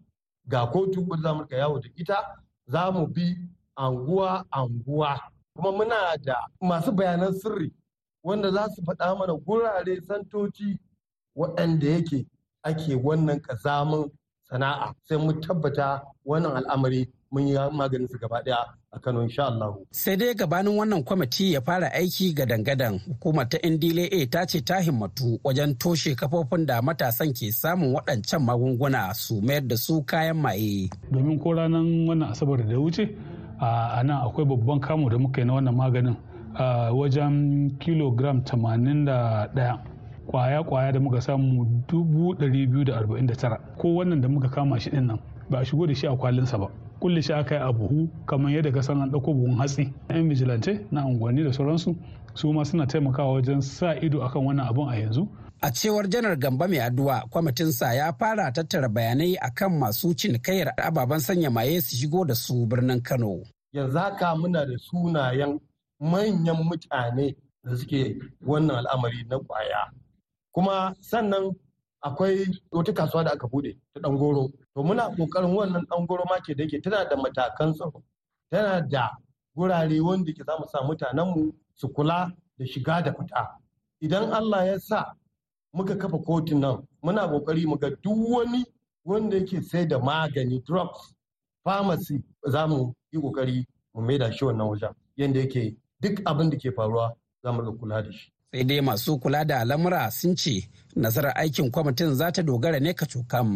ga 0.48 0.66
kotu 0.68 1.06
wanda 1.10 1.30
za 1.30 1.34
mu 1.34 1.44
riƙa 1.44 1.58
yawo 1.58 1.80
da 1.80 1.90
ita 1.96 2.18
za 2.68 2.92
mu 2.92 3.08
bi 3.08 3.36
anguwa 3.78 4.46
anguwa. 4.52 5.20
Kuma 5.56 5.72
muna 5.72 6.18
da 6.24 6.36
masu 6.62 6.92
bayanan 6.92 7.34
sirri 7.34 7.72
wanda 8.24 8.52
za 8.52 8.68
su 8.76 8.82
faɗa 8.82 9.18
mana 9.20 9.34
gurare 9.34 10.02
santoci 10.02 10.80
waɗanda 11.38 11.88
yake 11.90 12.26
ake 12.64 12.96
wannan 12.96 13.40
ƙazamin 13.42 14.12
sana'a. 14.50 14.94
Sai 15.04 15.18
mu 15.18 15.34
tabbata 15.34 16.02
wannan 16.26 16.56
al'amari 16.56 17.08
mun 17.36 17.48
yi 17.48 17.56
maganin 17.72 18.08
su 18.08 18.18
gaba 18.20 18.42
ɗaya 18.46 18.58
a 18.92 19.00
Kano 19.00 19.22
insha 19.24 19.44
Allah. 19.48 19.76
Sai 19.92 20.16
dai 20.16 20.34
gabanin 20.34 20.78
wannan 20.78 21.04
kwamiti 21.04 21.54
ya 21.54 21.62
fara 21.62 21.92
aiki 21.94 22.34
ga 22.34 22.46
dangadan 22.46 23.00
hukumar 23.08 23.46
ta 23.50 23.58
NDLA 23.64 24.26
ta 24.32 24.46
ce 24.46 24.62
ta 24.62 24.80
himmatu 24.80 25.40
wajen 25.44 25.76
toshe 25.76 26.16
kafofin 26.16 26.66
da 26.66 26.82
matasan 26.82 27.34
ke 27.34 27.52
samun 27.52 27.94
waɗancan 27.96 28.40
magunguna 28.48 29.14
su 29.14 29.42
mayar 29.42 29.68
da 29.68 29.76
su 29.76 30.02
kayan 30.06 30.38
maye. 30.38 30.90
Domin 31.12 31.40
ko 31.40 31.52
ranar 31.54 31.84
wannan 32.08 32.32
asabar 32.32 32.64
da 32.70 32.80
wuce 32.80 33.04
a 33.60 34.02
nan 34.04 34.24
akwai 34.26 34.46
babban 34.46 34.80
kamu 34.80 35.10
da 35.10 35.18
muka 35.18 35.42
yi 35.42 35.48
na 35.48 35.54
wannan 35.54 35.76
maganin 35.76 36.16
wajen 36.96 37.76
kilogram 37.80 38.42
81 38.42 39.78
kwaya-kwaya 40.28 40.92
da 40.92 41.00
muka 41.00 41.22
samu 41.22 41.66
249 41.88 43.60
ko 43.78 43.96
wannan 43.96 44.22
da 44.22 44.28
muka 44.30 44.48
kama 44.50 44.80
shi 44.80 44.90
ɗin 44.90 45.06
nan 45.08 45.20
ba 45.50 45.60
a 45.60 45.66
shigo 45.66 45.86
da 45.88 45.94
shi 45.96 46.08
a 46.08 46.16
kwalinsa 46.16 46.58
ba 46.58 46.68
kulle 47.06 47.22
shi 47.22 47.34
aka 47.34 47.56
yi 47.56 47.62
a 47.62 47.72
buhu 47.74 48.10
kamar 48.26 48.52
yadda 48.52 48.72
ka 48.74 48.82
san 48.82 49.02
an 49.02 49.12
ɗauko 49.12 49.34
buhun 49.38 49.58
hatsi. 49.60 49.94
Yan 50.10 50.28
vigilante 50.30 50.88
na 50.92 51.06
unguwanni 51.06 51.44
da 51.44 51.54
sauransu 51.54 51.96
su 52.34 52.54
ma 52.54 52.66
suna 52.66 52.88
taimakawa 52.88 53.34
wajen 53.34 53.62
sa 53.62 53.94
ido 54.02 54.24
akan 54.26 54.46
wannan 54.46 54.68
abun 54.68 54.90
a 54.90 54.96
yanzu. 55.00 55.28
A 55.62 55.70
cewar 55.72 56.10
janar 56.10 56.36
gamba 56.40 56.68
mai 56.68 56.80
addu'a 56.80 57.30
kwamitinsa 57.30 57.94
ya 57.94 58.14
fara 58.20 58.52
tattara 58.52 58.90
bayanai 58.90 59.38
akan 59.38 59.78
masu 59.80 60.16
cinikayyar 60.16 60.74
ababen 60.78 61.20
sanya 61.20 61.50
maye 61.52 61.82
su 61.82 61.96
shigo 61.96 62.26
da 62.26 62.34
su 62.36 62.66
birnin 62.66 63.02
kano. 63.04 63.44
Yanzu 63.74 63.98
haka 64.00 64.36
muna 64.36 64.66
da 64.66 64.74
sunayen 64.78 65.60
manyan 66.00 66.58
mutane 66.66 67.36
da 67.64 67.76
suke 67.78 68.18
wannan 68.42 68.78
al'amari 68.82 69.24
na 69.30 69.38
ƙwaya. 69.38 69.92
Kuma 70.52 70.96
sannan 71.02 71.54
akwai 72.02 72.48
wata 72.72 72.94
kasuwa 72.94 73.24
da 73.24 73.32
aka 73.34 73.48
buɗe 73.48 73.78
ta 73.94 74.00
dangoro 74.02 74.50
to 74.76 74.84
muna 74.84 75.10
ƙoƙarin 75.16 75.56
wannan 75.56 75.86
dangoro 75.90 76.24
market 76.30 76.58
da 76.58 76.64
yake 76.64 76.82
tana 76.84 77.10
da 77.10 77.16
matakan 77.16 77.74
tsaro 77.74 78.04
tana 78.52 78.82
da 78.90 79.10
gurare 79.58 80.02
wanda 80.02 80.34
ke 80.34 80.44
za 80.44 80.58
mu 80.60 80.66
sa 80.68 80.82
mutanenmu 80.84 81.54
su 81.76 81.88
kula 81.88 82.32
da 82.58 82.66
shiga 82.66 83.02
da 83.04 83.12
fita. 83.14 83.48
Idan 84.04 84.34
Allah 84.34 84.66
ya 84.66 84.78
sa 84.80 85.14
muka 85.74 85.96
kafa 85.96 86.18
kotun 86.20 86.60
nan 86.60 86.88
muna 87.04 87.26
ƙoƙari 87.28 87.66
mu 87.66 87.78
ga 87.78 87.90
duk 87.90 88.30
wani 88.30 88.66
wanda 89.06 89.38
yake 89.40 89.64
sai 89.64 89.86
da 89.88 89.98
magani 90.00 90.62
drugs 90.66 91.14
pharmacy 91.64 92.22
za 92.52 92.68
mu 92.68 92.94
yi 93.14 93.22
ƙoƙari 93.22 93.66
mu 93.94 94.02
maida 94.02 94.32
shi 94.32 94.46
wannan 94.46 94.68
wajen 94.68 94.94
yanda 95.16 95.40
yake 95.40 95.78
duk 96.02 96.20
abin 96.26 96.50
da 96.50 96.58
ke 96.58 96.72
faruwa 96.76 97.16
za 97.44 97.52
mu 97.54 97.78
kula 97.78 98.04
da 98.04 98.12
shi. 98.12 98.30
Sai 98.56 98.64
dai 98.64 98.82
masu 98.88 99.14
kula 99.20 99.42
da 99.50 99.58
lamura 99.70 100.04
sun 100.20 100.34
ce 100.42 100.56
nasarar 100.96 101.34
aikin 101.42 101.68
kwamitin 101.74 102.12
za 102.20 102.28
ta 102.36 102.42
dogara 102.48 102.80
ne 102.80 102.92
ka 103.00 103.06
cokam 103.12 103.50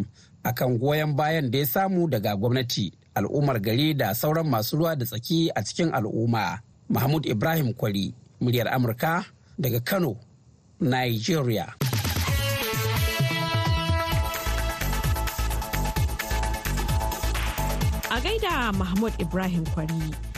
akan 0.49 0.71
goyon 0.81 1.11
bayan 1.19 1.47
da 1.51 1.57
ya 1.59 1.65
samu 1.73 2.01
daga 2.11 2.31
gwamnati 2.35 2.85
al'ummar 3.17 3.57
gari 3.65 3.93
da 3.93 4.07
sauran 4.15 4.47
masu 4.51 4.73
ruwa 4.77 4.95
da 4.99 5.05
tsaki 5.05 5.39
a 5.55 5.61
cikin 5.67 5.89
al'umma. 5.97 6.59
Mahmud 6.89 7.23
ibrahim 7.25 7.73
kwari 7.79 8.05
muryar 8.41 8.67
amurka 8.75 9.23
daga 9.61 9.79
kano 9.79 10.15
nigeria. 10.91 11.65
A 18.11 18.17
gaida 18.23 18.71
mahmud 18.79 19.13
ibrahim 19.23 19.63
kwari. 19.73 20.28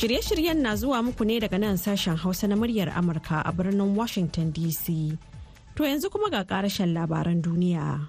Shirye-shiryen 0.00 0.56
na 0.62 0.76
zuwa 0.76 1.02
muku 1.02 1.24
ne 1.24 1.40
daga 1.40 1.58
nan 1.58 1.76
sashen 1.76 2.16
Hausa 2.16 2.46
na 2.48 2.56
muryar 2.56 2.88
Amurka 2.96 3.42
a 3.44 3.52
birnin 3.52 3.94
Washington 3.94 4.50
DC. 4.52 5.18
To 5.76 5.82
yanzu 5.84 6.08
kuma 6.10 6.30
ga 6.30 6.44
karashen 6.44 6.94
labaran 6.94 7.42
duniya. 7.42 8.08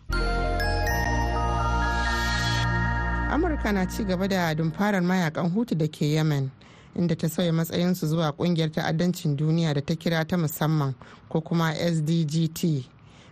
Amurka 3.29 3.73
na 3.73 3.85
ci 3.85 4.03
gaba 4.05 4.27
da 4.29 4.53
dumfarar 4.55 5.01
mayaƙan 5.03 5.51
hutu 5.53 5.75
da 5.77 5.87
ke 5.87 6.05
Yemen. 6.15 6.49
inda 6.95 7.15
ta 7.15 7.27
sauya 7.29 7.51
matsayinsu 7.53 8.07
zuwa 8.07 8.31
ƙungiyar 8.31 8.71
ta'addancin 8.71 9.35
duniya 9.37 9.73
da 9.73 9.81
ta 9.81 9.95
kira 9.95 10.25
ta 10.27 10.37
musamman 10.37 10.95
ko 11.29 11.41
kuma 11.41 11.73
sdgt 11.75 12.83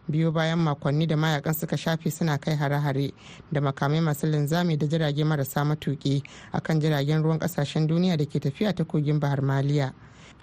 biyu 0.09 0.31
bayan 0.31 0.59
makonni 0.59 1.07
da 1.07 1.15
mayaƙan 1.15 1.53
suka 1.53 1.77
shafe 1.77 2.11
suna 2.11 2.37
kai 2.37 2.55
hare-hare 2.55 3.11
da 3.51 3.61
makamai 3.61 4.01
masu 4.01 4.27
linzami 4.27 4.77
da 4.77 4.87
jirage 4.87 5.23
marasa 5.23 5.63
matuki 5.65 6.23
akan 6.53 6.79
jiragen 6.81 7.23
ruwan 7.23 7.39
ƙasashen 7.39 7.87
duniya 7.87 8.17
da 8.17 8.25
ke 8.25 8.39
tafiya 8.39 8.73
ta 8.75 8.83
kogin 8.83 9.19
bahar 9.19 9.41
maliya. 9.41 9.93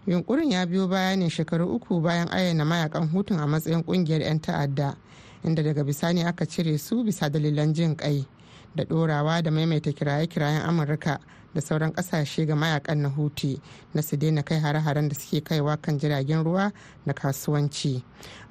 Yunkurin 0.06 0.50
ya 0.50 0.66
biyo 0.66 0.88
baya 0.88 1.16
ne 1.16 1.28
shekaru 1.28 1.74
uku 1.74 2.00
bayan 2.00 2.28
ayyana 2.28 2.64
mayaƙan 2.64 3.08
hutun 3.10 3.38
a 3.40 3.46
matsayin 3.46 3.82
ƙungiyar 3.84 4.20
'yan 4.22 4.40
ta'adda 4.40 4.96
inda 5.44 5.62
daga 5.62 5.84
bisani 5.84 6.24
aka 6.24 6.46
cire 6.46 6.78
su 6.78 7.04
bisa 7.04 7.28
dalilan 7.30 7.72
jin 7.74 7.96
kai 7.96 8.24
da 8.76 8.84
dorawa 8.84 9.42
da 9.42 9.50
maimaita 9.50 9.92
kiraye-kirayen 9.92 10.62
amurka 10.68 11.18
da 11.54 11.60
sauran 11.62 11.92
ƙasashe 11.92 12.46
ga 12.46 12.54
mayaƙan 12.54 12.98
na 13.02 13.08
huti 13.08 13.60
na 13.94 14.02
su 14.02 14.16
daina 14.16 14.42
kai 14.42 14.58
hare-haren 14.60 15.08
da 15.08 15.14
suke 15.14 15.40
kaiwa 15.44 15.76
kan 15.80 15.98
jiragen 15.98 16.44
ruwa 16.44 16.72
na 17.06 17.12
kasuwanci. 17.12 18.02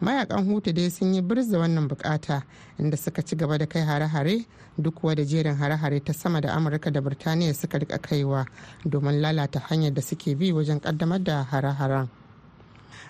Mayakan 0.02 0.46
hutu 0.50 0.74
dai 0.74 0.90
sun 0.90 1.14
yi 1.14 1.22
birza 1.22 1.58
wannan 1.60 1.88
buƙata 1.88 2.42
inda 2.80 2.98
suka 2.98 3.22
ci 3.22 3.36
gaba 3.36 3.58
da 3.58 3.66
kai 3.68 3.82
hare-hare 3.86 4.46
duk 4.82 5.02
da 5.16 5.24
jerin 5.24 5.56
hare-hare 5.56 6.04
ta 6.04 6.14
sama 6.14 6.42
da 6.42 6.56
amurka 6.56 6.92
da 6.92 7.00
birtaniya 7.02 7.54
suka 7.54 7.78
riƙa 7.78 8.02
kaiwa 8.02 8.46
domin 8.86 9.22
lalata 9.22 9.60
hanyar 9.70 9.94
da 9.94 10.02
suke 10.02 10.36
bi 10.36 10.52
wajen 10.52 10.80
kaddamar 10.82 11.24
da 11.24 11.44
hare-haren. 11.44 12.10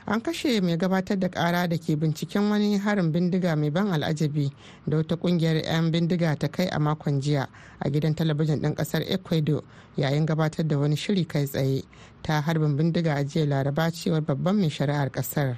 An 0.07 0.21
kashe 0.21 0.61
mai 0.61 0.77
gabatar 0.77 1.19
da 1.19 1.29
kara 1.29 1.67
da 1.67 1.77
ke 1.77 1.95
binciken 1.97 2.49
wani 2.49 2.77
harin 2.77 3.11
bindiga 3.11 3.55
mai 3.57 3.69
ban 3.71 3.87
al'ajabi 3.91 4.51
da 4.87 4.97
wata 4.97 5.15
ƙungiyar 5.15 5.63
'yan 5.65 5.91
bindiga 5.91 6.35
ta 6.37 6.47
kai 6.47 6.67
a 6.67 6.79
makon 6.79 7.21
jiya 7.21 7.47
a 7.79 7.89
gidan 7.89 8.13
talabijin 8.15 8.61
ɗin 8.61 8.75
ƙasar 8.75 9.01
ecuador 9.09 9.63
yayin 9.97 10.25
gabatar 10.25 10.67
da 10.67 10.77
wani 10.77 10.95
shiri 10.95 11.25
kai 11.27 11.45
tsaye 11.47 11.83
ta 12.21 12.41
harbin 12.41 12.77
bindiga 12.77 13.15
a 13.15 13.23
jiya 13.25 13.45
laraba 13.45 13.91
cewar 13.91 14.21
babban 14.21 14.55
mai 14.59 14.69
shari'ar 14.69 15.09
ƙasar. 15.11 15.57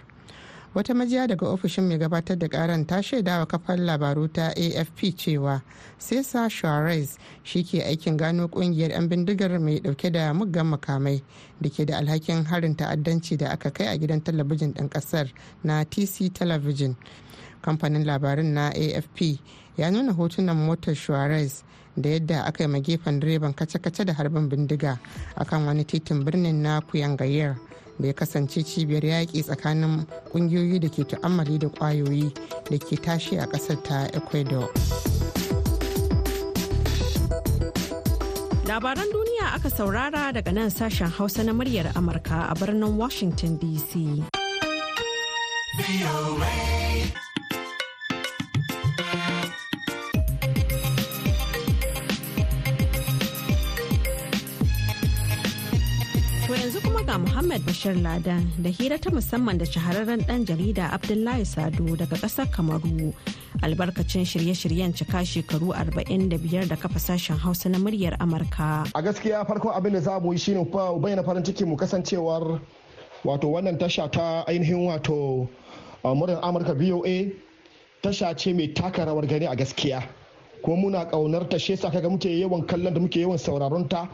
Wata 0.76 0.94
majiya 0.94 1.28
daga 1.28 1.48
ofishin 1.48 1.88
mai 1.88 1.98
gabatar 1.98 2.38
da 2.38 2.48
karan 2.48 2.86
ta 2.86 3.02
shaida 3.02 3.40
wa 3.40 3.46
kafar 3.46 3.78
labaru 3.80 4.28
ta 4.34 4.54
afp 4.56 5.16
cewa 5.18 5.62
cesar 6.00 6.50
suarez 6.52 7.18
shi 7.44 7.64
ke 7.64 7.84
aikin 7.84 8.18
gano 8.18 8.48
ƙungiyar 8.48 8.92
'yan 8.92 9.08
bindigar 9.10 9.60
mai 9.60 9.80
ɗauke 9.80 10.12
da 10.12 10.34
muggan 10.34 10.68
makamai 10.68 11.24
da 11.62 11.70
ke 11.70 11.86
da 11.86 11.98
alhakin 11.98 12.44
harin 12.46 12.76
ta'addanci 12.76 13.38
da 13.38 13.50
aka 13.52 13.72
kai 13.72 13.88
a 13.88 13.98
gidan 13.98 14.22
talabijin 14.24 14.74
ɗin 14.74 14.90
ƙasar 14.90 15.32
na 15.64 15.84
tc 15.86 16.34
television. 16.34 16.96
Kamfanin 17.62 18.06
labarin 18.06 18.54
na 18.54 18.70
afp 18.70 19.40
ya 19.78 19.90
nuna 19.92 20.14
hotunan 20.14 20.58
motar 20.58 20.96
suarez 20.96 21.64
da 21.98 22.10
yadda 22.10 22.44
aka 22.46 22.64
yi 22.64 22.82
gefen 22.82 23.20
direban 23.20 23.54
kace-kace 23.54 24.06
da 24.06 24.14
harbin 24.14 24.50
bindiga 24.50 25.00
akan 25.36 25.66
wani 25.66 25.84
titin 25.86 26.24
birnin 26.26 26.62
na 26.62 26.82
kuyangayar 26.82 27.58
ya 28.06 28.14
kasance 28.14 28.64
cibiyar 28.64 29.04
yaƙi 29.06 29.44
tsakanin 29.44 30.06
ƙungiyoyi 30.32 30.80
da 30.80 30.90
ke 30.90 31.04
tu'ammali 31.04 31.58
da 31.60 31.68
ƙwayoyi 31.70 32.32
da 32.70 32.78
ke 32.78 32.96
tashi 33.02 33.38
a 33.40 33.46
ƙasar 33.48 33.82
ta 33.84 34.06
ecuador. 34.14 34.70
Labaran 38.68 39.08
duniya 39.10 39.56
aka 39.56 39.70
saurara 39.70 40.34
daga 40.34 40.52
nan 40.54 40.70
sashen 40.70 41.08
hausa 41.10 41.44
na 41.44 41.54
muryar 41.54 41.88
amurka 41.96 42.52
a 42.52 42.56
birnin 42.56 42.98
washington 42.98 43.58
dc 43.58 43.92
Muhammad 57.20 57.62
Bashir 57.66 57.96
Ladan 58.02 58.46
da 58.62 58.70
hira 58.70 58.98
ta 59.00 59.10
musamman 59.10 59.58
da 59.58 59.66
shahararren 59.66 60.22
dan 60.28 60.46
jarida 60.46 60.92
Abdullahi 60.94 61.46
Sado 61.46 61.96
daga 61.98 62.16
ƙasar 62.16 62.46
Kamaru. 62.52 63.14
Albarkacin 63.64 64.22
shirye-shiryen 64.26 64.94
cika 64.94 65.26
shekaru 65.26 65.74
45 65.74 66.68
da 66.70 66.76
kafa 66.76 67.00
sashen 67.00 67.38
Hausa 67.38 67.70
na 67.70 67.78
muryar 67.80 68.18
Amurka. 68.20 68.86
A 68.94 69.02
gaskiya 69.02 69.46
farko 69.48 69.74
abin 69.74 69.94
da 69.94 70.00
za 70.02 70.20
mu 70.20 70.32
yi 70.32 70.38
shine 70.38 70.64
bayyana 70.66 71.24
farin 71.26 71.44
ciki 71.44 71.66
mu 71.66 71.76
kasancewar 71.76 72.62
wato 73.24 73.48
wannan 73.50 73.80
tasha 73.80 74.12
ta 74.12 74.44
ainihin 74.48 74.86
wato 74.86 75.50
muryar 76.04 76.42
Amurka 76.44 76.74
VOA 76.78 77.32
tasha 78.04 78.38
ce 78.38 78.54
mai 78.54 78.68
taka 78.74 79.06
rawar 79.06 79.26
gani 79.28 79.46
a 79.48 79.56
gaskiya. 79.56 80.04
Kuma 80.64 80.78
muna 80.90 81.10
ƙaunar 81.12 81.50
ta 81.50 81.58
shi 81.58 81.74
yasa 81.74 81.90
kaga 81.92 82.10
muke 82.10 82.30
yawan 82.30 82.68
kallon 82.68 82.94
da 82.94 83.00
muke 83.00 83.18
yawan 83.22 83.38
sauraron 83.40 83.90
ta. 83.90 84.08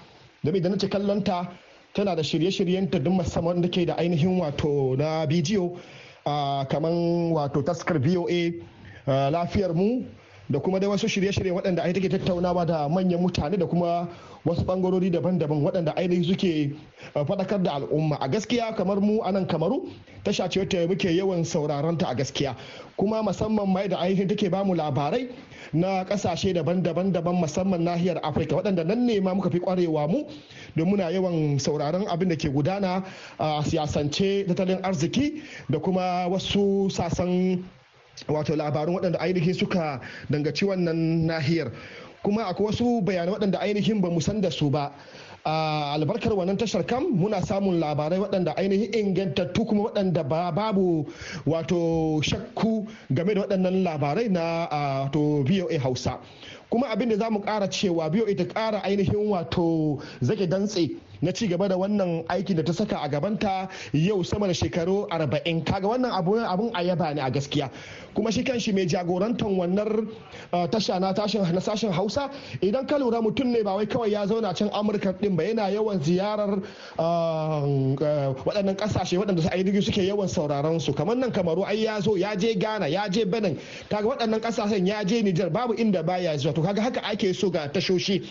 Da 0.43 0.51
da 0.51 0.69
nace 0.69 0.87
kallon 0.89 1.23
ta 1.23 1.51
tana 1.93 2.15
da 2.15 2.23
shirye-shiryenta 2.23 2.99
duk 2.99 3.13
musamman 3.13 3.61
da 3.61 3.69
ke 3.69 3.85
da 3.85 3.93
ainihin 3.97 4.39
wato 4.41 4.95
na 4.97 5.25
bidiyo 5.27 5.77
kamar 6.69 6.91
wato 7.33 7.61
taskar 7.63 7.99
voa 7.99 8.51
lafiyar 9.31 9.73
mu 9.75 10.03
da 10.49 10.59
kuma 10.59 10.79
dai 10.79 10.89
wasu 10.89 11.07
shirye-shirye 11.07 11.51
waɗanda 11.51 11.83
ai 11.83 11.93
take 11.93 12.09
tattaunawa 12.09 12.65
da 12.65 12.89
manyan 12.89 13.21
mutane 13.21 13.57
da 13.57 13.65
kuma 13.65 14.07
wasu 14.45 14.63
bangarori 14.67 15.09
daban-daban 15.09 15.63
waɗanda 15.63 15.95
ainihin 15.95 16.23
suke 16.23 16.75
faɗakar 17.15 17.63
da 17.63 17.73
al'umma. 17.79 18.17
A 18.19 18.27
gaskiya 18.27 18.75
kamar 18.75 18.99
mu 19.01 19.21
a 19.23 19.31
nan 19.31 19.47
kamaru 19.47 19.87
tasha 20.23 20.49
ce 20.51 20.59
wata 20.59 20.87
muke 20.87 21.07
yawan 21.15 21.45
sauraron 21.47 21.97
ta 21.97 22.07
a 22.11 22.15
gaskiya. 22.15 22.55
Kuma 22.97 23.23
musamman 23.23 23.67
mai 23.71 23.87
da 23.87 23.97
ainihin 24.03 24.27
take 24.27 24.49
ba 24.51 24.63
mu 24.63 24.73
labarai 24.75 25.29
na 25.73 26.03
ƙasashe 26.03 26.53
daban-daban 26.53 27.13
daban 27.15 27.35
musamman 27.39 27.81
nahiyar 27.87 28.19
afirka. 28.21 28.55
Waɗanda 28.59 28.83
nan 28.85 29.05
ne 29.07 29.19
ma 29.19 29.33
muka 29.33 29.49
fi 29.49 29.59
kwarewa 29.59 30.09
mu 30.11 30.23
da 30.75 30.83
muna 30.83 31.07
yawan 31.11 31.55
sauraron 31.59 32.03
abin 32.11 32.27
da 32.29 32.35
ke 32.35 32.49
gudana 32.51 33.03
a 33.39 33.63
siyasance 33.63 34.43
tattalin 34.47 34.81
arziki 34.83 35.41
da 35.71 35.79
kuma 35.79 36.27
wasu 36.29 36.91
sasan 36.91 37.63
wato 38.27 38.55
labarun 38.55 38.95
waɗanda 38.99 39.19
ainihin 39.23 39.53
suka 39.55 40.01
dangaci 40.29 40.65
wannan 40.67 41.25
nahiyar. 41.31 41.71
Kuma 42.23 42.43
akwai 42.47 42.65
wasu 42.71 43.01
bayanai 43.01 43.33
waɗanda 43.35 43.59
ainihin 43.59 44.01
ba 44.01 44.09
mu 44.09 44.21
san 44.21 44.41
da 44.41 44.49
su 44.49 44.69
ba. 44.69 44.91
A 45.45 45.93
albarkar 45.99 46.31
wannan 46.33 46.57
tashar 46.57 46.85
kam 46.87 47.03
muna 47.19 47.41
samun 47.43 47.79
labarai 47.79 48.19
waɗanda 48.19 48.55
ainihin 48.55 48.93
ingantattu 48.95 49.65
kuma 49.67 49.83
waɗanda 49.91 50.23
babu 50.55 51.05
wato 51.45 52.21
shakku 52.23 52.87
game 53.13 53.33
da 53.35 53.41
waɗannan 53.43 53.83
labarai 53.83 54.29
na 54.31 55.09
to 55.11 55.43
voa 55.43 55.77
hausa. 55.79 56.19
Kuma 56.69 56.87
abin 56.87 57.09
da 57.09 57.17
za 57.17 57.29
mu 57.29 57.39
ƙara 57.43 57.67
cewa 57.69 58.09
voa 58.09 58.35
ta 58.35 58.45
ƙara 58.47 58.79
ainihin 58.87 59.27
wato 59.29 59.99
zage 60.23 60.47
dantse 60.47 60.95
na 61.21 61.31
ci 61.31 61.47
gaba 61.47 61.67
da 61.67 61.75
wannan 61.77 62.25
aikin 62.29 62.55
da 62.57 62.63
ta 62.63 62.73
saka 62.73 62.97
a 63.01 63.07
gabanta 63.09 63.69
yau 63.93 64.23
sama 64.23 64.47
da 64.47 64.53
shekaru 64.53 65.07
40 65.09 65.63
kaga 65.65 65.87
wannan 65.87 66.11
abun 66.11 66.71
a 66.73 66.83
yaba 66.83 67.13
ne 67.13 67.21
a 67.21 67.29
gaskiya. 67.31 67.69
Kuma 68.13 68.31
shi 68.31 68.43
kan 68.43 68.59
shi 68.59 68.71
mai 68.71 68.85
jagorantar 68.85 69.47
wannan 69.47 70.07
tasha 70.71 70.99
na 70.99 71.13
sashen 71.13 71.91
hausa 71.91 72.29
idan 72.61 72.85
ka 72.87 72.97
lura 72.97 73.21
mutum 73.21 73.47
ne 73.51 73.63
ba 73.63 73.75
wai 73.75 73.85
kawai 73.85 74.11
ya 74.11 74.25
zauna 74.27 74.53
can 74.55 74.69
amurka 74.69 75.13
din 75.19 75.35
ba 75.35 75.43
yana 75.43 75.69
yawan 75.71 75.99
ziyarar 75.99 76.59
waɗannan 78.45 78.75
ƙasashe 78.77 79.17
waɗanda 79.17 79.49
ainihi 79.51 79.81
suke 79.81 80.01
yawan 80.05 80.27
sauraron 80.27 80.79
su. 80.81 80.93
Kamar 80.93 81.15
nan 81.15 81.31
kamaru 81.31 81.63
ai 81.65 81.83
ya 81.83 81.99
zo 82.01 82.15
ya 82.15 82.35
je 82.35 82.53
ghana 82.55 82.87
ya 82.87 83.07
je 83.09 83.25
benin. 83.25 83.57
Kaga 83.89 84.07
waɗannan 84.07 84.39
ƙasashen 84.41 84.85
ya 84.87 85.03
je 85.03 85.21
nijar 85.23 85.49
babu 85.51 85.73
inda 85.73 86.03
baya 86.05 86.37
zuwa. 86.37 86.53
To 86.55 86.61
kaga 86.61 86.81
haka 86.81 87.01
ake 87.05 87.33
so 87.33 87.49
ga 87.49 87.67
tashoshi. 87.67 88.23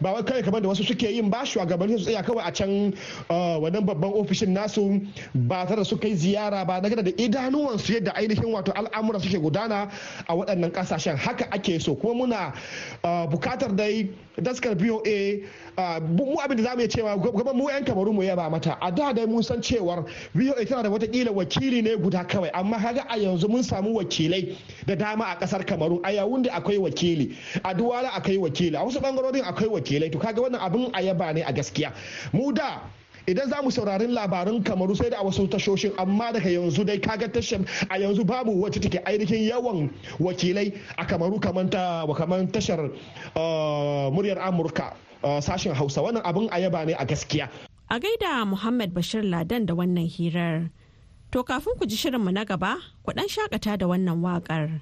Ba 0.00 0.12
wai 0.12 0.22
kawai 0.22 0.42
kamar 0.42 0.60
da 0.62 0.68
wasu 0.68 0.84
suke 0.84 1.02
yin 1.08 1.30
ba 1.30 1.44
shugabannin 1.44 1.98
su 1.98 2.04
tsaya 2.04 2.22
kawai 2.22 2.42
a 2.46 2.52
can 2.52 2.92
wannan 3.28 3.84
babban 3.86 4.12
ofishin 4.12 4.50
nasu 4.54 5.06
ba 5.34 5.64
tare 5.66 5.76
da 5.76 5.84
su 5.84 5.96
kai 5.98 6.14
ziyara 6.14 6.64
ba 6.66 6.80
daga 6.80 7.02
da 7.02 7.10
idanuwan 7.16 7.78
su 7.78 7.92
yadda 7.92 8.12
ainihin 8.14 8.52
wato 8.52 8.72
al'amura 8.72 9.20
suke 9.20 9.38
gudana 9.38 9.90
a 10.28 10.34
waɗannan 10.34 10.70
ƙasashen. 10.72 11.16
Haka 11.16 11.44
ake 11.52 11.80
so. 11.80 11.94
Kuma 11.94 12.26
muna 12.26 12.52
buƙatar 13.02 13.74
dai 13.76 14.08
daskar 14.40 14.74
BOA 14.74 15.40
mu 16.00 16.36
abin 16.42 16.56
da 16.56 16.62
za 16.62 16.74
mu 16.74 16.80
iya 16.82 16.88
cewa 16.88 17.16
gaban 17.18 17.56
mu 17.56 17.68
'yan 17.68 17.84
kamaru 17.84 18.12
mu 18.12 18.22
yaba 18.22 18.50
mata. 18.50 18.76
A 18.80 18.90
da 18.90 19.12
dai 19.12 19.26
mun 19.26 19.42
san 19.42 19.60
cewar 19.60 20.04
BOA 20.34 20.64
tana 20.66 20.82
da 20.82 20.90
wataƙila 20.90 21.30
wakili 21.34 21.82
ne 21.82 21.96
guda 21.96 22.24
kawai 22.24 22.50
amma 22.54 22.78
kaga 22.78 23.04
a 23.08 23.16
yanzu 23.18 23.48
mun 23.48 23.62
samu 23.62 23.94
wakilai 23.94 24.56
da 24.86 24.94
dama 24.94 25.24
a 25.24 25.36
ƙasar 25.38 25.64
kamaru. 25.66 26.00
A 26.04 26.10
yawun 26.12 26.42
da 26.42 26.50
akwai 26.60 26.78
wakili 26.78 27.34
a 27.64 27.74
duwala 27.74 28.10
akwai 28.10 28.38
wakili 28.38 28.74
a 28.74 28.84
wasu 28.84 29.00
ɓangarorin 29.00 29.42
akwai 29.44 29.68
wakilai. 29.84 30.08
To 30.12 30.18
kaga 30.18 30.40
wannan 30.40 30.60
abin 30.60 30.88
a 30.94 31.00
yaba 31.04 31.34
ne 31.34 31.42
a 31.42 31.52
gaskiya. 31.52 31.92
Mu 32.32 32.52
da 32.52 32.80
idan 33.28 33.48
za 33.48 33.60
mu 33.62 33.70
saurarin 33.70 34.12
labarun 34.16 34.64
kamaru 34.64 34.96
sai 34.96 35.10
da 35.10 35.20
a 35.20 35.24
wasu 35.24 35.48
tashoshin 35.48 35.92
amma 35.98 36.32
daga 36.32 36.48
yanzu 36.48 36.84
dai 36.86 36.98
kaga 36.98 37.28
tashar 37.28 37.60
a 37.90 37.98
yanzu 38.00 38.24
babu 38.26 38.52
wacce 38.62 38.80
take 38.80 39.04
ainihin 39.04 39.48
yawan 39.48 39.90
wakilai 40.18 40.72
a 40.98 41.04
kamaru 41.04 41.40
kamar 41.40 41.64
tashar 42.52 42.90
muryar 44.12 44.38
amurka 44.40 44.96
sashen 45.40 45.74
hausa. 45.74 46.00
Wannan 46.00 46.22
abin 46.24 46.48
a 46.52 46.58
yaba 46.60 46.86
ne 46.86 46.92
a 46.94 47.04
gaskiya. 47.04 47.48
A 47.90 48.00
gaida 48.00 48.46
muhammad 48.48 48.92
bashir 48.94 49.22
ladan 49.22 49.66
da 49.66 49.74
wannan 49.74 50.08
hirar. 50.08 50.70
To 51.32 51.42
kafin 51.44 51.74
ku 51.78 51.84
ji 51.86 51.96
shirinmu 51.96 52.32
na 52.32 52.44
gaba 52.44 52.76
ku 53.04 53.12
dan 53.12 53.26
shakata 53.28 53.76
da 53.78 53.86
wannan 53.86 54.20
waƙar. 54.22 54.80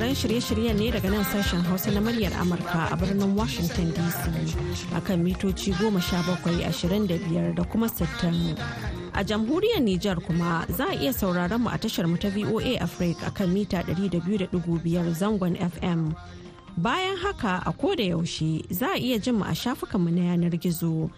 Sauraron 0.00 0.14
shirye-shiryen 0.16 0.76
ne 0.80 0.90
daga 0.92 1.10
nan 1.10 1.24
sashen 1.24 1.60
Hausa 1.62 1.90
na 1.90 2.00
muryar 2.00 2.32
Amurka 2.32 2.88
a 2.92 2.96
birnin 2.96 3.34
Washington 3.36 3.92
DC 3.92 4.32
akan 4.96 5.18
mitoci 5.24 5.72
goma 5.76 6.00
sha 6.00 6.22
bakwai 6.22 6.64
ashirin 6.64 7.06
da 7.06 7.18
biyar 7.18 7.54
da 7.54 7.64
kuma 7.64 7.86
sittin. 7.88 8.56
A 9.12 9.22
jamhuriyar 9.24 9.80
Nijar 9.84 10.16
kuma 10.26 10.64
za 10.70 10.86
a 10.88 10.94
iya 10.96 11.12
sauraron 11.12 11.60
mu 11.60 11.68
a 11.68 11.76
tashar 11.78 12.08
mu 12.08 12.16
ta 12.16 12.28
VOA 12.30 12.80
Africa 12.80 13.26
akan 13.28 13.52
mita 13.52 13.82
200.5 13.84 15.12
zangon 15.20 15.56
FM. 15.60 16.16
Bayan 16.78 17.16
haka 17.18 17.62
a 17.66 17.72
koda 17.72 18.02
yaushe 18.02 18.64
za 18.72 18.94
a 18.94 18.98
iya 18.98 19.18
jin 19.20 19.34
mu 19.36 19.44
a 19.44 19.52
shafukanmu 19.52 20.08
na 20.16 20.32
yanar 20.32 20.56
gizo 20.56 21.10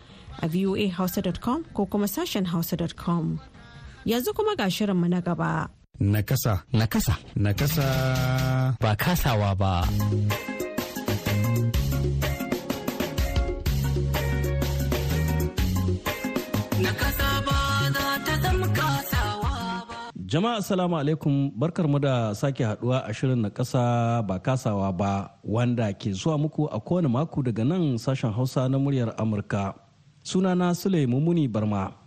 a 0.43 0.49
voahausa.com 0.49 1.65
ko 1.73 1.87
kuma 1.87 2.07
sashen 2.11 2.47
hausa.com. 2.51 3.39
Yanzu 4.07 4.35
kuma 4.35 4.57
ga 4.57 4.67
shirinmu 4.67 5.07
na 5.09 5.21
gaba. 5.21 5.71
Nakasa. 6.03 6.67
Nakasa. 6.75 7.15
Nakasa. 7.39 7.87
Ba 8.83 8.93
kasawa 8.99 9.55
ba. 9.55 9.87
Jama'a 20.27 20.59
assalamu 20.59 20.97
alaikum 20.99 21.53
barkar 21.55 21.87
mu 21.87 21.99
da 22.03 22.35
sake 22.35 22.65
haɗuwa 22.65 23.05
a 23.07 23.13
shirin 23.15 23.39
na 23.45 23.51
kasa 23.53 24.23
ba 24.27 24.41
kasawa 24.43 24.89
ba 24.91 25.31
wanda 25.45 25.93
ke 25.95 26.11
zuwa 26.11 26.35
muku 26.41 26.67
a 26.73 26.81
kowane 26.81 27.07
mako 27.07 27.43
daga 27.47 27.63
nan 27.65 27.95
sashen 28.01 28.33
hausa 28.33 28.67
na 28.69 28.79
muryar 28.79 29.15
Amurka. 29.23 29.75
Sunana 30.25 30.75
Sule 30.75 31.07
Mumuni 31.07 31.47
Barma. 31.47 32.02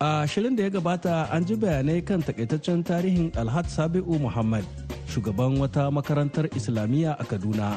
A 0.00 0.24
shirin 0.26 0.56
da 0.56 0.62
ya 0.64 0.70
gabata 0.72 1.28
an 1.28 1.44
ji 1.44 1.52
bayanai 1.60 2.00
kan 2.00 2.24
takaitaccen 2.24 2.80
tarihin 2.80 3.28
Alhad 3.36 3.68
Sabi'u 3.68 4.16
Muhammad, 4.16 4.64
shugaban 5.04 5.60
wata 5.60 5.92
makarantar 5.92 6.48
Islamiyya 6.56 7.20
a 7.20 7.24
Kaduna. 7.28 7.76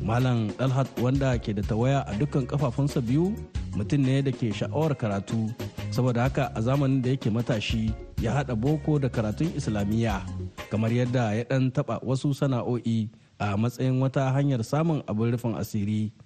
Malam 0.00 0.48
Dalhat 0.56 0.88
wanda 0.96 1.36
ke 1.36 1.52
da 1.52 1.60
tawaya 1.60 2.08
a 2.08 2.16
dukkan 2.16 2.48
kafafunsa 2.48 3.04
biyu 3.04 3.36
mutum 3.76 4.00
ne 4.00 4.24
da 4.24 4.32
ke 4.32 4.48
sha'awar 4.48 4.96
karatu, 4.96 5.52
saboda 5.92 6.24
haka 6.24 6.48
a 6.56 6.60
zamanin 6.64 7.04
da 7.04 7.12
yake 7.12 7.28
matashi 7.28 7.92
ya 8.16 8.32
haɗa 8.32 8.56
boko 8.56 8.96
da 8.98 9.12
karatun 9.12 9.52
Islamiyya, 9.52 10.24
kamar 10.72 10.88
yadda 10.88 11.36
ya 11.36 11.44
ɗan 11.52 11.68
taɓa 11.68 12.00
wasu 12.00 12.32
sana'o'i 12.32 13.12
a 13.36 13.60
matsayin 13.60 14.00
wata 14.00 14.32
hanyar 14.32 14.64
samun 14.64 15.04
abin 15.04 15.36
rufin 15.36 15.52
asiri. 15.60 16.16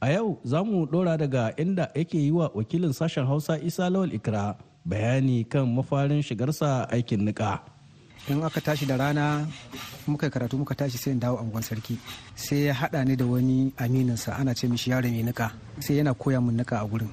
A 0.00 0.08
yau 0.12 0.40
za 0.44 0.64
mu 0.64 0.86
ɗora 0.86 1.16
daga 1.18 1.52
inda 1.60 1.90
yake 1.94 2.16
yi 2.18 2.30
wa 2.32 2.48
wakilin 2.54 2.92
sashen 2.92 3.26
Hausa 3.26 3.58
Isa 3.60 3.90
Lawal 3.90 4.12
Ikra 4.16 4.56
bayani 4.84 5.44
kan 5.44 5.68
mafarin 5.68 6.22
shigarsa 6.24 6.88
aikin 6.88 7.20
niƙa. 7.20 7.60
in 8.28 8.42
aka 8.42 8.60
tashi 8.60 8.86
da 8.86 8.96
rana 8.96 9.46
muka 10.06 10.30
karatu 10.30 10.56
muka 10.58 10.74
tashi 10.74 10.96
sai 10.98 11.10
in 11.12 11.20
dawo 11.20 11.36
angon 11.40 11.62
sarki. 11.62 11.96
Sai 12.34 12.66
ya 12.68 12.74
haɗa 12.74 13.04
ni 13.06 13.16
da 13.16 13.24
wani 13.26 13.72
amininsa 13.76 14.36
ana 14.38 14.54
ce 14.54 14.68
mishi 14.68 14.90
yaro 14.90 15.08
mai 15.10 15.22
nika 15.22 15.52
sai 15.80 15.94
yana 16.00 16.14
koya 16.14 16.40
mun 16.40 16.56
nika 16.56 16.76
a 16.80 16.86
gurin. 16.88 17.08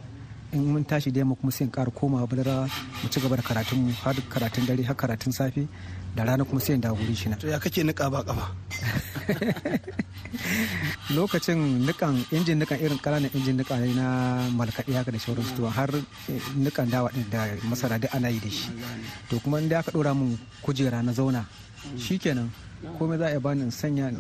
In 0.54 0.66
mun 0.74 0.84
tashi 0.86 1.12
da 1.12 1.20
yamma 1.22 1.36
kuma 1.40 1.52
sai 1.52 1.66
in 1.66 1.72
ƙara 1.72 1.92
komawa 1.92 2.28
badara 2.28 2.68
mu 3.04 3.10
ci 3.10 3.20
gaba 3.20 3.36
da 3.36 3.42
karatun 3.44 3.78
mu 3.84 3.92
har 3.92 4.14
karatun 4.14 4.66
dare 4.68 4.84
har 4.84 4.96
karatun 4.96 5.34
safe. 5.34 5.68
Da 6.16 6.24
rana 6.24 6.46
kuma 6.46 6.60
sai 6.62 6.74
in 6.76 6.82
dawo 6.82 6.96
gurin 6.96 7.16
shi 7.16 7.30
na. 7.30 7.36
To 7.36 7.48
ya 7.48 7.60
kake 7.60 7.84
nika 7.84 8.10
ba 8.10 8.24
kafa 8.24 8.48
lokacin 11.16 11.86
nikan 11.86 12.16
injin 12.32 12.60
nikan 12.60 12.80
irin 12.80 13.00
ƙananan 13.00 13.32
injin 13.34 13.58
nika 13.58 13.76
ne 13.78 13.94
na 13.94 14.06
malkaɗi 14.52 14.94
haka 14.94 15.12
da 15.12 15.20
sauransu 15.20 15.56
to 15.56 15.66
har 15.70 15.90
nikan 16.56 16.90
dawa 16.90 17.10
ɗin 17.12 17.30
da 17.30 17.48
masara 17.70 18.00
duk 18.00 18.14
ana 18.14 18.30
yi 18.30 18.40
da 18.40 18.50
shi. 18.50 18.70
To 19.30 19.40
kuma 19.40 19.60
inda 19.62 19.80
aka 19.80 19.92
ɗora 19.92 20.14
mun 20.16 20.38
kujera 20.62 21.02
na 21.04 21.12
zauna 21.14 21.46
shikenan 21.98 22.50
komai 23.00 23.18
za 23.18 23.28
a 23.36 23.40
bani 23.40 23.62
in 23.62 23.72
sanya 23.72 24.12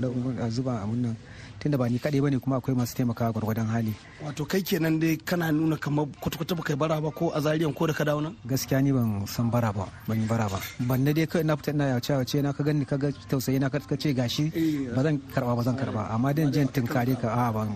a 0.41 0.49
zuba 0.49 0.81
a 0.83 0.85
nan. 0.87 1.15
Tunda 1.59 1.77
ba 1.77 1.89
ni 1.89 1.99
kaɗai 1.99 2.21
ba 2.21 2.29
ne 2.29 2.37
kuma 2.39 2.57
akwai 2.57 2.75
masu 2.75 2.95
taimakawa 2.95 3.31
gwargwadon 3.33 3.67
hali. 3.67 3.93
Wato 4.23 4.45
kai 4.45 4.61
kenan 4.61 4.99
dai 4.99 5.17
kana 5.17 5.51
nuna 5.51 5.77
kamar 5.77 6.05
kwata-kwata 6.21 6.55
ba 6.55 6.63
kai 6.63 6.75
bara 6.75 7.01
ba 7.01 7.11
ko 7.11 7.31
a 7.33 7.39
zariyan 7.41 7.73
ko 7.73 7.87
da 7.87 7.93
ka 7.93 8.03
dawo 8.03 8.21
nan? 8.21 8.35
Gaskiya 8.45 8.81
ni 8.81 8.91
ban 8.91 9.25
san 9.27 9.49
bara 9.49 9.73
ba 9.73 9.85
ban 10.07 10.19
yi 10.19 10.25
bara 10.27 10.47
ba. 10.49 10.59
Ban 10.79 11.03
na 11.03 11.11
dai 11.13 11.25
kai 11.27 11.43
na 11.43 11.55
fita 11.55 11.71
ina 11.73 11.87
ya 11.93 11.99
ce 11.99 12.13
ya 12.13 12.23
ce 12.23 12.41
na 12.41 12.53
ka 12.53 12.63
gani 12.63 12.85
ka 12.85 12.97
ga 12.97 13.09
tausayi 13.29 13.59
na 13.59 13.69
ka 13.69 13.79
ce 13.97 14.13
gashi 14.13 14.51
ba 14.95 15.01
zan 15.03 15.17
karɓa 15.33 15.55
ba 15.55 15.61
zan 15.63 15.75
karɓa 15.75 16.01
amma 16.13 16.33
dan 16.33 16.51
jin 16.51 16.67
tinkare 16.67 17.15
ka 17.19 17.29
a 17.29 17.51
ba 17.51 17.67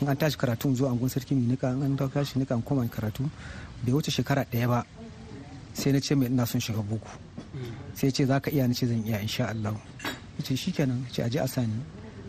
in 0.00 0.08
an 0.08 0.16
tashi 0.16 0.36
karatu 0.36 0.74
zuwa 0.74 0.90
angon 0.90 1.08
sarki 1.08 1.34
mai 1.34 1.46
nika 1.46 1.68
an 1.68 1.96
tashi 1.96 2.38
nika 2.38 2.54
an 2.54 2.62
koma 2.62 2.84
karatu 2.88 3.24
bai 3.82 3.92
wuce 3.92 4.10
shekara 4.10 4.44
ɗaya 4.52 4.68
ba 4.68 4.84
sai 5.72 5.92
na 5.92 6.00
ce 6.00 6.14
mai 6.14 6.26
ina 6.26 6.44
son 6.46 6.60
shiga 6.60 6.82
buku 6.82 7.08
sai 7.94 8.10
ce 8.12 8.24
za 8.26 8.40
ka 8.40 8.50
iya 8.50 8.66
ni 8.66 8.74
ce 8.74 8.86
zan 8.86 9.02
iya 9.06 9.20
insha 9.20 9.48
Allah 9.48 9.74
ce 10.42 10.54
shikenan 10.54 11.00
ce 11.10 11.22
aje 11.22 11.38
a 11.40 11.46
sani. 11.48 11.80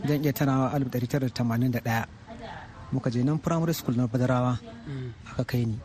Zan 0.06 0.22
iya 0.24 0.34
tanawa 0.34 0.70
1981 0.78 2.06
muka 2.92 3.10
je 3.12 3.24
nan 3.24 3.38
primary 3.40 3.74
school 3.74 3.96
na 3.96 4.08
badarawa. 4.08 4.60
Aka 5.32 5.44
kai 5.44 5.66
ni. 5.66 5.78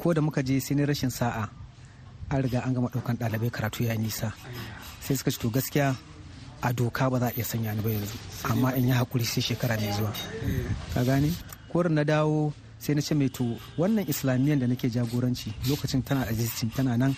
Ko 0.00 0.12
da 0.14 0.20
muka 0.20 0.42
je 0.42 0.60
sai 0.60 0.74
ni 0.74 0.84
rashin 0.84 1.10
sa'a 1.10 1.48
an 2.30 2.38
riga 2.42 2.62
an 2.64 2.72
gama 2.74 2.88
ɗaukan 2.88 3.16
ɗalibai 3.20 3.50
karatu 3.50 3.84
ya 3.84 3.94
nisa. 3.96 4.32
Sai 5.00 5.16
suka 5.16 5.30
ce 5.30 5.38
to 5.38 5.50
gaskiya 5.50 5.94
a 6.62 6.72
doka 6.72 7.10
ba 7.10 7.18
za 7.18 7.26
a 7.28 7.32
iya 7.36 7.44
sanya 7.44 7.74
ni 7.74 7.82
ba 7.82 7.90
yanzu. 7.90 8.16
Amma 8.48 8.72
in 8.76 8.88
yi 8.88 8.94
haƙuri 8.94 9.24
sai 9.24 9.42
shekara 9.42 9.76
mai 9.76 9.92
zuwa. 9.92 10.12
Ka 10.94 11.02
gane? 11.04 11.30
Korin 11.72 11.92
na 11.94 12.04
dawo 12.04 12.52
sai 12.78 12.94
na 12.94 13.00
ce 13.02 13.14
mai 13.14 13.28
to 13.28 13.58
wannan 13.76 14.08
islamiyyar 14.08 14.58
da 14.58 14.66
nake 14.66 14.88
jagoranci 14.88 15.52
lokacin 15.68 16.02
tana 16.04 16.24
existing 16.30 16.70
tana 16.72 16.96
nan. 16.96 17.12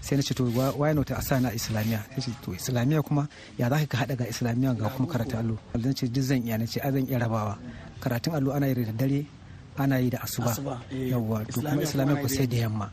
Sai 0.00 0.16
na 0.16 0.22
ce 0.22 0.32
to 0.34 0.44
why 0.76 0.92
not 0.92 1.10
a 1.10 1.20
sa 1.22 1.38
na 1.38 1.50
islamiyya? 1.52 2.00
Sai 2.16 2.20
ce 2.20 2.30
to 2.42 2.52
islamiyya 2.56 3.02
kuma 3.04 3.28
ya 3.58 3.68
za 3.68 3.84
ka 3.86 3.96
haɗa 4.04 4.16
ga 4.16 4.26
islamiyya 4.26 4.74
ga 4.74 4.88
kuma 4.96 5.06
karatu 5.08 5.36
allo? 5.36 5.56
Zan 5.76 5.94
ce 5.94 6.06
duk 6.08 6.24
zan 6.24 6.40
iya. 6.42 6.56
Na 6.58 6.66
ce 6.66 6.80
a 6.80 6.90
zan 6.90 7.04
iya 7.06 7.18
rabawa. 7.18 7.58
Karatun 8.00 8.34
allo 8.34 8.52
ana 8.52 8.66
yi 8.66 8.74
da 8.74 8.92
dare 8.92 9.26
ana 9.76 9.98
yi 10.00 10.10
da 10.10 10.18
asuba. 10.24 10.52
Yawwa 10.90 11.44
to 11.46 11.60
kuma 11.60 11.82
islamiyya 11.82 12.20
ko 12.22 12.28
sai 12.28 12.46
da 12.46 12.56
yamma. 12.56 12.88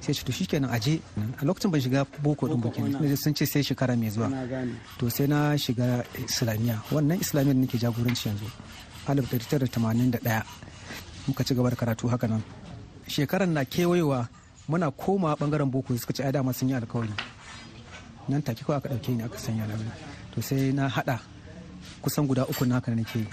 Sai 0.00 0.12
ce 0.14 0.22
to 0.26 0.32
shikenan 0.32 0.70
aje. 0.70 0.98
A 1.38 1.44
lokacin 1.46 1.70
ban 1.70 1.80
shiga 1.80 2.04
boko 2.22 2.48
din 2.48 2.60
bukin 2.60 3.16
sun 3.16 3.34
ce 3.34 3.46
sai 3.46 3.62
shekara 3.62 3.94
mai 3.96 4.10
zuwa. 4.10 4.28
To 4.98 5.08
sai 5.08 5.26
na 5.30 5.54
shiga 5.56 6.02
islamiyya. 6.18 6.82
Wannan 6.90 7.20
islamiyya 7.22 7.54
da 7.54 7.60
nake 7.62 7.78
jagoranci 7.78 8.28
yanzu 8.28 8.46
1981 9.06 10.42
muka 11.28 11.44
ci 11.44 11.54
gaba 11.54 11.70
da 11.70 11.76
karatu 11.76 12.08
haka 12.10 12.26
nan. 12.26 12.42
Shekaran 13.08 13.48
na 13.54 13.64
kewayewa 13.64 14.28
muna 14.68 14.90
koma 14.90 15.34
ɓangaren 15.34 15.70
boko 15.70 15.96
suka 15.96 16.12
ce 16.12 16.22
ai 16.22 16.32
dama 16.32 16.52
sun 16.52 16.68
yi 16.68 16.74
alkawari. 16.74 17.10
Nan 18.28 18.42
take 18.42 18.62
kawai 18.64 18.76
aka 18.78 18.88
ɗauke 18.88 19.08
ni 19.16 19.22
aka 19.22 19.38
sanya 19.38 19.66
na 19.66 19.74
to 20.34 20.42
sai 20.42 20.72
na 20.72 20.88
hada 20.88 21.20
kusan 22.02 22.26
guda 22.28 22.44
uku 22.44 22.64
na 22.66 22.74
haka 22.76 22.92
nake 22.94 23.24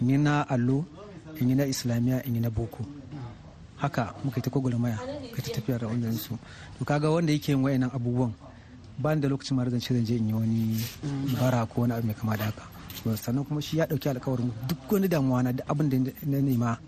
in 0.00 0.08
yi 0.10 0.16
na 0.18 0.42
allo 0.48 0.86
in 1.40 1.48
yi 1.50 1.54
na 1.54 1.64
islamiyya 1.66 2.22
in 2.26 2.34
yi 2.36 2.40
na 2.40 2.50
boko. 2.50 2.86
Haka 3.76 4.14
muka 4.24 4.40
ta 4.40 4.48
gwagwarmaya 4.50 4.96
ka 5.34 5.42
ta 5.42 5.50
tafiya 5.58 5.78
da 5.78 5.86
wanda 5.90 6.12
su. 6.12 6.38
To 6.78 6.84
kaga 6.84 7.10
wanda 7.10 7.32
yake 7.32 7.50
yin 7.52 7.62
wayannan 7.66 7.90
abubuwan 7.90 8.32
ba 8.98 9.14
da 9.16 9.28
lokacin 9.28 9.56
ma 9.56 9.68
zan 9.68 9.80
ce 9.80 9.92
zan 9.92 10.04
je 10.06 10.14
in 10.16 10.28
yi 10.28 10.34
wani 10.34 10.80
bara 11.40 11.66
ko 11.66 11.82
wani 11.82 11.92
abu 11.98 12.06
mai 12.06 12.14
kama 12.14 12.36
da 12.36 12.44
haka. 12.46 12.62
Sannan 13.18 13.44
kuma 13.44 13.60
shi 13.60 13.78
ya 13.78 13.86
ɗauki 13.86 14.08
alkawarin 14.08 14.52
duk 14.68 14.86
wani 14.92 15.08
damuwa 15.08 15.42
na 15.42 15.50
abin 15.66 15.88
da 15.90 15.98
na 16.26 16.38
nema 16.38 16.78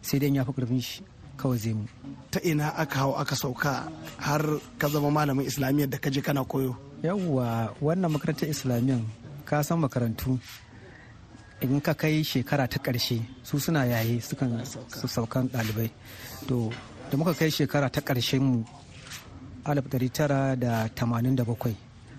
sai 0.00 0.18
dai 0.20 0.30
ya 0.30 0.44
fi 0.44 0.52
ƙarfin 0.52 0.80
shi. 0.80 1.02
Kawai 1.38 1.58
zai 1.62 1.74
mu. 1.78 1.86
Ta 2.34 2.40
ina 2.42 2.74
aka 2.74 2.98
hau 3.06 3.12
aka 3.14 3.34
sauka 3.38 3.86
har 4.18 4.42
ka 4.78 4.86
zama 4.92 5.10
malamin 5.10 5.46
islamiyyar 5.46 5.88
da 5.88 5.98
ka 6.02 6.10
je 6.10 6.20
kana 6.20 6.42
koyo? 6.44 6.74
Yawwa 7.06 7.70
wannan 7.80 8.10
makarantar 8.10 8.50
islamiyyar 8.50 9.00
ka 9.46 9.62
san 9.62 9.78
makarantu. 9.78 10.38
In 11.62 11.80
ka 11.80 11.94
kai 11.94 12.22
shekara 12.26 12.66
ta 12.68 12.78
ƙarshe 12.78 13.22
su 13.42 13.58
suna 13.58 13.86
yaye 13.86 14.18
sukan 14.20 14.62
su 14.66 15.06
saukan 15.08 15.46
ɗalibai. 15.54 15.90
To 16.50 16.70
da 17.10 17.16
muka 17.16 17.34
kai 17.34 17.50
shekara 17.50 17.88
ta 17.90 18.00
ƙarshen 18.02 18.42
mu 18.42 18.64
1987 19.64 21.74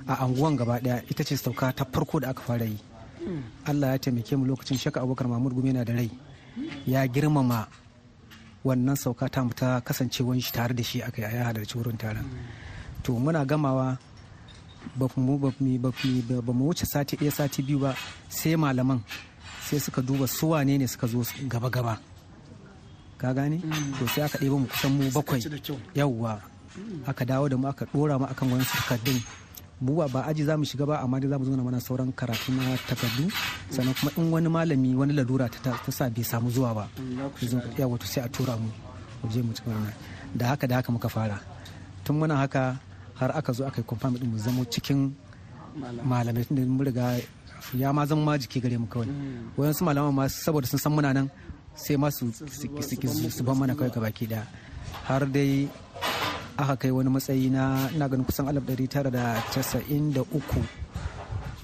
a 0.07 0.13
anguwan 0.25 0.55
gaba 0.57 0.79
ɗaya 0.79 1.03
ita 1.11 1.23
ce 1.23 1.35
sauka 1.37 1.71
ta 1.75 1.85
farko 1.85 2.19
da 2.19 2.29
aka 2.29 2.41
fara 2.41 2.65
yi. 2.65 2.77
Allah 3.67 3.91
ya 3.93 3.97
taimake 3.99 4.35
mu 4.35 4.45
lokacin 4.47 4.77
shaka 4.79 5.01
abubakar 5.03 5.27
mahmud 5.27 5.53
gumi 5.53 5.73
na 5.73 5.83
da 5.83 5.93
rai. 5.93 6.09
Ya 6.87 7.05
girmama 7.07 7.67
wannan 8.65 8.95
sauka 8.95 9.29
ta 9.29 9.43
mu 9.43 9.53
ta 9.53 9.81
kasancewan 9.81 10.39
shi 10.41 10.51
tare 10.51 10.73
da 10.73 10.83
shi 10.83 11.01
aka 11.01 11.21
yi 11.21 11.37
halarci 11.43 11.75
wurin 11.77 11.97
taron. 11.97 12.25
To 13.03 13.13
muna 13.13 13.45
gamawa 13.45 13.97
ba 14.95 15.07
mu 15.15 16.65
wuce 16.67 16.85
sati 16.85 17.15
ɗaya 17.17 17.31
sati 17.31 17.61
biyu 17.61 17.79
ba 17.79 17.95
sai 18.29 18.55
malaman 18.55 18.99
sai 19.69 19.79
suka 19.79 20.01
duba 20.01 20.27
su 20.27 20.49
wane 20.49 20.77
ne 20.77 20.87
suka 20.87 21.07
zo 21.07 21.23
gaba-gaba 21.47 21.99
ka 23.17 23.33
gane? 23.33 23.59
To 23.99 24.07
sai 24.07 24.23
aka 24.23 24.37
ɗeba 24.37 24.57
mu 24.59 24.67
kusan 24.67 24.91
mu 24.91 25.09
bakwai. 25.11 25.41
yawwa 25.95 26.41
aka 27.07 27.25
dawo 27.25 27.47
da 27.49 27.57
mu 27.57 27.67
aka 27.67 27.85
ɗora 27.85 28.19
mu 28.19 28.25
akan 28.25 28.51
wani 28.51 28.65
takardun. 28.65 29.19
Mu 29.81 29.91
ba 29.95 30.21
aji 30.29 30.43
za 30.43 30.53
mu 30.59 30.63
shiga 30.69 30.85
ba 30.85 30.95
amma 31.03 31.19
dai 31.21 31.29
za 31.31 31.37
mu 31.39 31.45
zo 31.45 31.51
mana 31.67 31.79
sauran 31.79 32.11
karatu 32.19 32.49
na 32.51 32.63
takardu. 32.87 33.25
Sannan 33.73 33.93
kuma 33.97 34.11
in 34.19 34.31
wani 34.33 34.49
malami 34.55 34.89
wani 34.99 35.13
lalura 35.17 35.47
ta 35.49 35.71
sa 35.91 36.09
bai 36.09 36.23
samu 36.23 36.49
zuwa 36.55 36.71
ba 36.77 36.85
yawa 37.79 37.97
to 38.01 38.05
sai 38.11 38.21
a 38.25 38.29
tura 38.29 38.55
mu 38.61 38.69
mu 39.23 39.25
je 39.31 39.39
mu 39.41 39.53
ci 39.55 39.61
da. 40.35 40.45
Haka 40.51 40.65
da 40.69 40.75
haka 40.79 40.89
muka 40.91 41.09
fara. 41.15 41.37
Tun 42.03 42.15
muna 42.19 42.35
haka 42.41 42.63
har 43.19 43.31
aka 43.39 43.51
zo 43.57 43.63
aka 43.69 43.79
yi 43.81 43.87
confirm 43.89 44.13
din 44.19 44.29
mu 44.31 44.37
zamo 44.45 44.61
cikin 44.73 44.99
malamai 46.09 46.43
tun 46.47 46.55
da 46.57 46.61
mun 46.65 46.85
riga 46.87 47.05
ya 47.81 47.89
ma 47.95 48.05
zama 48.09 48.23
ma 48.27 48.33
jiki 48.41 48.59
gare 48.63 48.77
mu 48.77 48.87
kawai. 48.93 49.07
Wayansu 49.57 49.81
malaman 49.87 50.13
ma 50.17 50.23
saboda 50.43 50.67
sun 50.71 50.79
san 50.83 50.91
muna 50.95 51.09
nan 51.17 51.27
sai 51.83 51.95
ma 52.01 52.09
su 52.11 53.43
ban 53.47 53.55
mana 53.59 53.73
kawai 53.77 53.91
gabaki 53.95 54.25
ɗaya 54.31 54.43
har 55.07 55.23
dai 55.35 55.69
aka 56.59 56.75
kai 56.75 56.91
wani 56.91 57.07
matsayi 57.09 57.47
na 57.49 57.87
ina 57.95 58.09
ganin 58.11 58.25
kusan 58.27 58.45
1993 58.51 60.89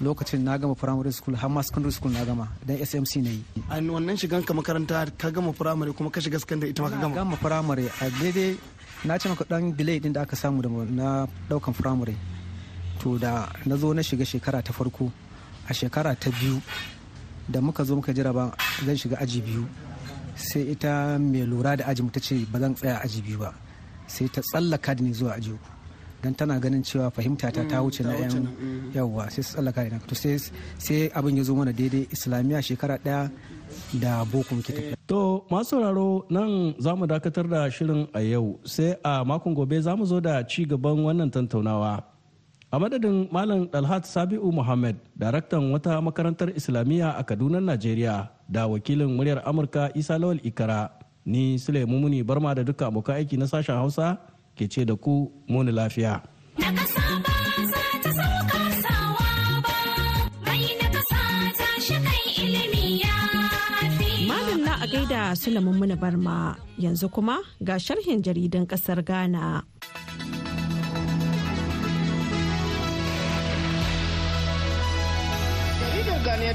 lokacin 0.00 0.40
na 0.44 0.56
gama 0.58 0.74
primary 0.74 1.12
school 1.12 1.34
har 1.36 1.48
ma 1.48 1.60
secondary 1.62 1.92
school 1.92 2.10
na 2.12 2.24
gama 2.24 2.48
dan 2.66 2.76
smc 2.84 3.16
na 3.24 3.30
yi. 3.30 3.42
A 3.70 3.80
wannan 3.80 4.16
shigan 4.20 4.42
ka 4.44 4.52
makaranta 4.56 5.04
ka 5.20 5.30
gama 5.30 5.52
primary 5.52 5.92
kuma 5.92 6.10
ka 6.10 6.20
shiga 6.20 6.38
secondary 6.40 6.70
ita 6.72 6.82
ma 6.82 6.88
ka 6.92 6.96
gama? 7.00 7.14
Gama 7.14 7.36
primary 7.36 7.86
a 8.00 8.06
daidai 8.20 8.56
na 9.04 9.16
ce 9.18 9.28
maka 9.28 9.44
dan 9.48 9.72
delay 9.72 9.98
din 10.00 10.12
da 10.12 10.22
aka 10.22 10.36
samu 10.36 10.62
da 10.64 10.68
na 10.68 11.26
ɗaukan 11.48 11.74
primary. 11.76 12.16
To 13.00 13.18
da 13.18 13.48
na 13.64 13.76
zo 13.76 13.92
na 13.92 14.02
shiga 14.02 14.24
shekara 14.24 14.62
ta 14.64 14.72
farko 14.72 15.10
a 15.68 15.72
shekara 15.72 16.16
ta 16.16 16.30
biyu 16.30 16.60
da 17.48 17.60
muka 17.60 17.84
zo 17.84 17.96
muka 17.96 18.12
jira 18.16 18.32
ba 18.32 18.52
zan 18.84 18.96
shiga 18.96 19.16
aji 19.20 19.40
biyu. 19.40 19.64
Sai 20.36 20.72
ita 20.76 21.16
mai 21.20 21.44
lura 21.48 21.76
da 21.76 21.84
aji 21.88 22.02
ta 22.12 22.20
ce 22.20 22.36
ba 22.52 22.58
zan 22.60 22.74
tsaya 22.76 23.00
aji 23.04 23.20
biyu 23.24 23.38
ba. 23.44 23.52
Sai 24.14 24.26
ta 24.34 24.40
tsallaka 24.42 24.90
da 24.96 25.02
ni 25.04 25.12
zuwa 25.18 25.32
aji 25.38 25.50
uku 25.56 25.68
don 26.22 26.34
tana 26.34 26.58
ganin 26.62 26.82
cewa 26.88 27.10
fahimta 27.16 27.46
ta 27.54 27.62
ta 27.70 27.76
wuce 27.84 28.02
na 28.06 28.12
yan 28.22 28.44
yawwa 28.96 29.24
sai 29.34 29.42
su 29.46 29.50
tsallaka 29.54 29.80
da 29.92 29.98
to 30.08 30.14
sai 30.14 31.00
abin 31.18 31.36
ya 31.38 31.42
zo 31.48 31.52
mana 31.58 31.72
daidai 31.78 32.08
islamiyya 32.14 32.60
shekara 32.66 32.96
ɗaya 33.04 33.30
da 34.02 34.24
boko 34.24 34.54
muke 34.54 34.72
tafiya. 34.72 34.96
To 35.06 35.44
masu 35.50 35.70
sauraro 35.76 36.24
nan 36.30 36.74
za 36.78 36.90
mu 36.98 37.06
dakatar 37.06 37.46
da 37.52 37.60
shirin 37.70 38.02
a 38.14 38.20
yau 38.32 38.58
sai 38.64 38.90
a 39.04 39.24
makon 39.28 39.54
gobe 39.58 39.76
za 39.86 39.92
mu 39.98 40.04
zo 40.10 40.18
da 40.26 40.34
ci 40.50 40.60
gaban 40.70 40.98
wannan 41.06 41.30
tantaunawa. 41.34 41.92
A 42.72 42.76
madadin 42.82 43.30
Malam 43.30 43.70
Dalhat 43.70 44.04
Sabi'u 44.10 44.50
Muhammad, 44.52 44.96
daraktan 45.14 45.70
wata 45.70 46.02
makarantar 46.02 46.50
Islamiyya 46.50 47.14
a 47.14 47.22
Kaduna, 47.22 47.62
Najeriya, 47.62 48.28
da 48.50 48.66
wakilin 48.66 49.06
muryar 49.16 49.38
Amurka 49.46 49.94
Isa 49.94 50.18
Lawal 50.18 50.42
Ikara, 50.42 50.90
ni 51.26 51.58
Sule 51.58 51.84
Mumuni 51.86 52.22
Barma 52.22 52.54
da 52.54 52.62
duka 52.64 52.86
abokan 52.86 53.16
aiki 53.16 53.36
na 53.36 53.46
sashen 53.46 53.74
Hausa 53.76 54.18
ke 54.56 54.68
ce 54.70 54.84
da 54.86 54.94
ku 54.96 55.30
muni 55.48 55.72
lafiya. 55.72 56.22
Malam 64.26 64.60
na 64.64 64.72
a 64.82 64.86
gaida 64.86 65.34
Sulaiman 65.36 65.74
Muna 65.74 65.96
Barma 65.98 66.56
yanzu 66.78 67.10
kuma 67.12 67.38
ga 67.62 67.74
sharhin 67.78 68.22
jaridan 68.22 68.66
ƙasar 68.66 69.02
Ghana. 69.04 69.62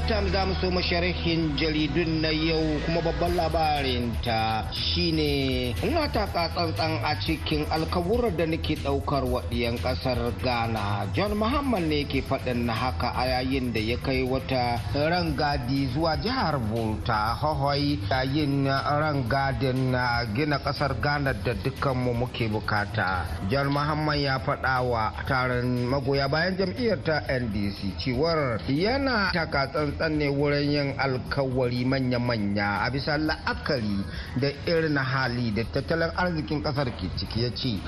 Ghanaian 0.02 0.26
Times 0.26 0.32
za 0.34 0.42
mu 0.46 0.54
so 0.58 0.66
masharhin 0.70 1.54
jaridun 1.56 2.22
na 2.22 2.28
yau 2.34 2.58
kuma 2.86 3.00
babban 3.06 3.36
labarin 3.38 4.10
ta 4.22 4.66
shine 4.74 5.74
ina 5.82 6.08
taka 6.10 6.48
tsantsan 6.50 6.98
a 7.06 7.14
cikin 7.22 7.62
alkawurar 7.70 8.34
da 8.36 8.46
nake 8.46 8.74
ɗaukar 8.82 9.22
waɗiyan 9.24 9.78
ƙasar 9.78 10.18
Ghana. 10.42 11.06
John 11.14 11.36
Muhammad 11.38 11.82
ne 11.86 12.02
ke 12.04 12.18
faɗin 12.22 12.66
na 12.66 12.72
haka 12.74 13.08
a 13.14 13.26
yayin 13.38 13.70
da 13.72 13.78
ya 13.80 13.96
kai 14.02 14.22
wata 14.26 14.80
rangadi 14.94 15.86
zuwa 15.94 16.16
jihar 16.18 16.58
Volta 16.58 17.36
Hohoi 17.38 17.98
yayin 18.10 18.66
rangadin 18.66 19.92
na 19.94 20.24
gina 20.34 20.58
ƙasar 20.58 20.98
Ghana 21.00 21.30
da 21.34 21.54
dukkanmu 21.54 22.10
muke 22.14 22.48
buƙata. 22.50 23.26
John 23.48 23.70
Muhammad 23.70 24.18
ya 24.18 24.38
faɗa 24.42 24.82
wa 24.82 25.12
taron 25.28 25.86
magoya 25.86 26.26
bayan 26.28 26.56
jam'iyyar 26.58 26.98
ta 27.04 27.22
NDC 27.30 27.94
cewar 28.02 28.58
yana 28.66 29.30
taka 29.32 29.91
ne 30.10 30.28
wurin 30.28 30.70
yin 30.70 30.88
alkawari 30.98 31.84
manya-manya 31.84 32.82
a 32.84 32.90
bisa 32.90 33.18
la'akari 33.18 34.04
da 34.40 34.48
irin 34.66 34.96
hali 34.96 35.50
da 35.52 35.64
tattalin 35.64 36.10
arzikin 36.16 36.62
ƙasar 36.62 36.90
ke 36.96 37.08
ciki. 37.16 37.42
Ya 37.42 37.50
ce 37.54 37.78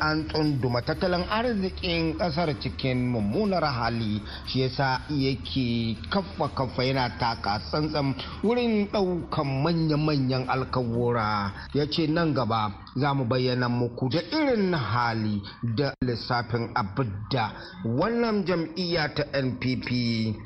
an 0.00 0.26
tsunduma 0.28 0.82
tattalin 0.82 1.24
arzikin 1.30 2.16
ƙasar 2.18 2.54
cikin 2.60 3.10
mummunar 3.10 3.62
hali 3.64 4.22
shi 4.46 4.60
yasa 4.62 5.00
yake 5.10 5.96
kafa 6.10 6.48
kafa 6.54 6.82
yana 6.84 7.10
taka 7.18 7.58
tsantsan 7.60 8.14
wurin 8.42 8.88
ɗaukan 8.92 9.46
manya-manyan 9.62 10.46
alkawura. 10.48 11.52
Ya 11.74 11.86
ce 11.86 12.06
nan 12.06 12.34
gaba 12.34 12.72
za 12.96 13.14
mu 13.14 13.24
bayyana 13.24 13.68
muku 13.68 14.08
da 14.08 14.20
irin 14.22 14.72
hali 14.74 15.42
da 15.76 15.94
lissafin 16.04 16.70
abidda 16.74 17.52
wannan 17.84 18.44
jam'iyya 18.44 19.14
ta 19.14 19.24
npp 19.42 19.88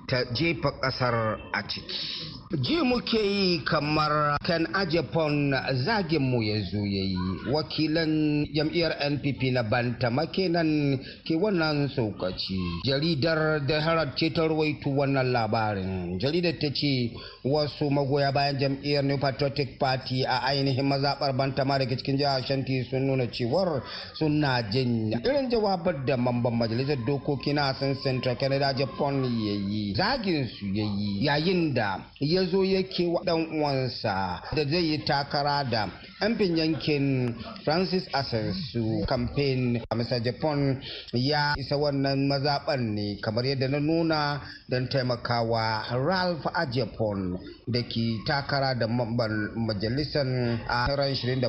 ta 0.07 0.25
jefa 0.35 0.71
ƙasar 0.81 1.39
a 1.53 1.63
ciki. 1.69 2.44
Ji 2.57 2.77
muke 2.83 3.19
yi 3.19 3.59
kamar 3.65 4.39
kan 4.45 4.67
ajepon 4.75 5.55
zagin 5.85 6.23
mu 6.23 6.43
ya 6.43 6.61
zo 6.71 6.79
ya 6.87 7.03
yi. 7.05 7.19
Wakilan 7.53 8.47
jam'iyyar 8.55 8.95
npp 9.11 9.53
na 9.53 9.63
banta 9.63 10.11
makenan 10.11 10.99
ke 11.25 11.35
wannan 11.37 11.89
saukaci. 11.91 12.59
Jaridar 12.87 13.67
da 13.67 13.81
harar 13.81 14.15
ce 14.17 14.31
ta 14.33 14.47
rawaito 14.47 14.91
wannan 14.91 15.33
labarin. 15.33 16.19
Jaridar 16.21 16.55
ta 16.61 16.69
ce 16.73 17.11
wasu 17.45 17.91
magoya 17.91 18.33
bayan 18.33 18.59
jam'iyyar 18.59 19.05
new 19.05 19.19
patriotic 19.19 19.79
party 19.79 20.25
a 20.25 20.39
ainihin 20.47 20.87
mazaɓar 20.87 21.33
banta 21.37 21.65
ma 21.65 21.79
daga 21.79 21.97
cikin 21.97 22.19
jihar 22.19 22.43
shanti 22.47 22.85
sun 22.91 23.07
nuna 23.07 23.27
cewar 23.27 23.83
suna 24.19 24.63
jin 24.71 25.11
irin 25.25 25.51
jawabar 25.51 26.05
da 26.07 26.17
mamban 26.17 26.55
majalisar 26.55 26.97
dokoki 27.07 27.53
na 27.53 27.69
asan 27.75 27.97
central 28.03 28.37
canada 28.37 28.73
japan 28.77 29.25
ya 29.25 29.55
yi. 29.69 29.95
Zagin 29.97 30.47
su 30.49 30.67
ya 30.73 30.85
yi 30.85 31.25
yayin 31.27 31.75
da 31.75 32.01
ya 32.21 32.44
zo 32.47 32.65
yake 32.65 33.07
wa 33.07 33.21
uwansa 33.35 34.41
da 34.57 34.65
zai 34.65 34.85
yi 34.91 34.99
takara 34.99 35.65
da 35.65 35.89
amfin 36.25 36.57
yankin 36.57 37.35
francis 37.65 38.05
asensu 38.13 39.05
campaign 39.07 39.81
a 39.91 39.95
mr. 39.95 40.21
Japan 40.25 40.81
ya 41.13 41.55
isa 41.57 41.77
wannan 41.77 42.27
mazaɓan 42.29 42.81
ne 42.95 43.17
kamar 43.21 43.45
yadda 43.47 43.69
na 43.69 43.81
nuna 43.81 44.41
don 44.69 44.89
taimakawa 44.89 45.85
ralph 45.93 46.47
a. 46.55 46.65
Japan 46.75 47.39
da 47.69 47.83
ke 47.83 48.19
takara 48.27 48.75
da 48.75 48.87
majalisar 48.89 50.27
a 50.69 50.91
ran 50.97 51.15
27 51.15 51.41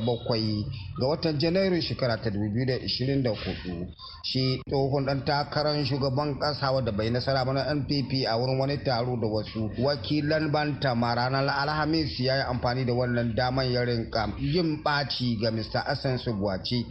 ga 1.00 1.06
watan 1.08 1.40
janairu 1.40 1.82
shekara 1.82 2.18
ta 2.22 2.30
2024 2.30 3.88
shi 4.24 4.62
tsohon 4.70 5.06
dan 5.06 5.26
takarar 5.26 5.76
shugaban 5.86 6.40
kasa 6.40 6.72
wadda 6.72 6.92
bai 6.92 7.10
nasara 7.10 7.46
mana 7.46 7.66
npp 7.76 8.26
a 8.28 8.38
wurin 8.38 8.60
wani 8.60 8.78
taro 8.84 9.16
da 9.20 9.28
wasu 9.28 9.70
wakilan 9.80 10.52
banta 10.52 10.94
ranar 10.96 11.48
alhamis 11.50 12.20
ya 12.20 12.36
yi 12.38 12.44
amfani 12.50 12.86
da 12.86 12.94
wannan 12.94 13.36
daman 13.36 13.72
ya 13.72 13.84
rinka 13.86 14.30
yin 14.40 14.65
ɓaci 14.84 15.38
ga 15.42 15.52
mr 15.52 15.84
asan 15.88 16.18
subuwaci 16.18 16.86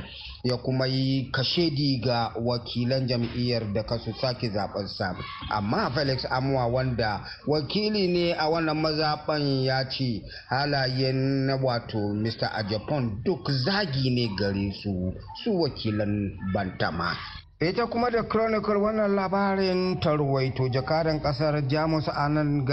ya 0.45 0.57
kuma 0.57 0.87
yi 0.87 1.31
kashedi 1.33 2.01
ga 2.05 2.33
wakilan 2.45 3.07
jam'iyyar 3.07 3.73
da 3.73 3.83
kasu 3.83 4.13
sake 4.21 4.49
zaɓensa. 4.49 5.17
Amma 5.51 5.91
felix 5.95 6.25
amuwa 6.31 6.67
wanda 6.67 7.21
wakili 7.47 8.09
ne 8.09 8.33
a 8.35 8.49
wannan 8.49 8.77
mazaɓan 8.77 9.65
ya 9.65 9.85
ce 9.89 10.23
halayen 10.51 11.49
wato 11.63 11.99
mr 12.15 12.51
a 12.53 12.63
japan 12.69 13.23
duk 13.25 13.51
zagi 13.51 14.11
ne 14.11 14.29
gare 14.39 14.73
su 14.83 15.13
su 15.45 15.61
wakilan 15.61 16.31
bantama. 16.55 17.17
Ita 17.61 17.87
kuma 17.87 18.11
da 18.11 18.23
chronicle 18.25 18.75
wannan 18.77 19.15
labarin 19.15 20.01
tarwaito 20.01 20.69
jakadan 20.69 21.21
ƙasar 21.23 21.63
jamus 21.69 22.09
a 22.09 22.29
nan 22.29 22.67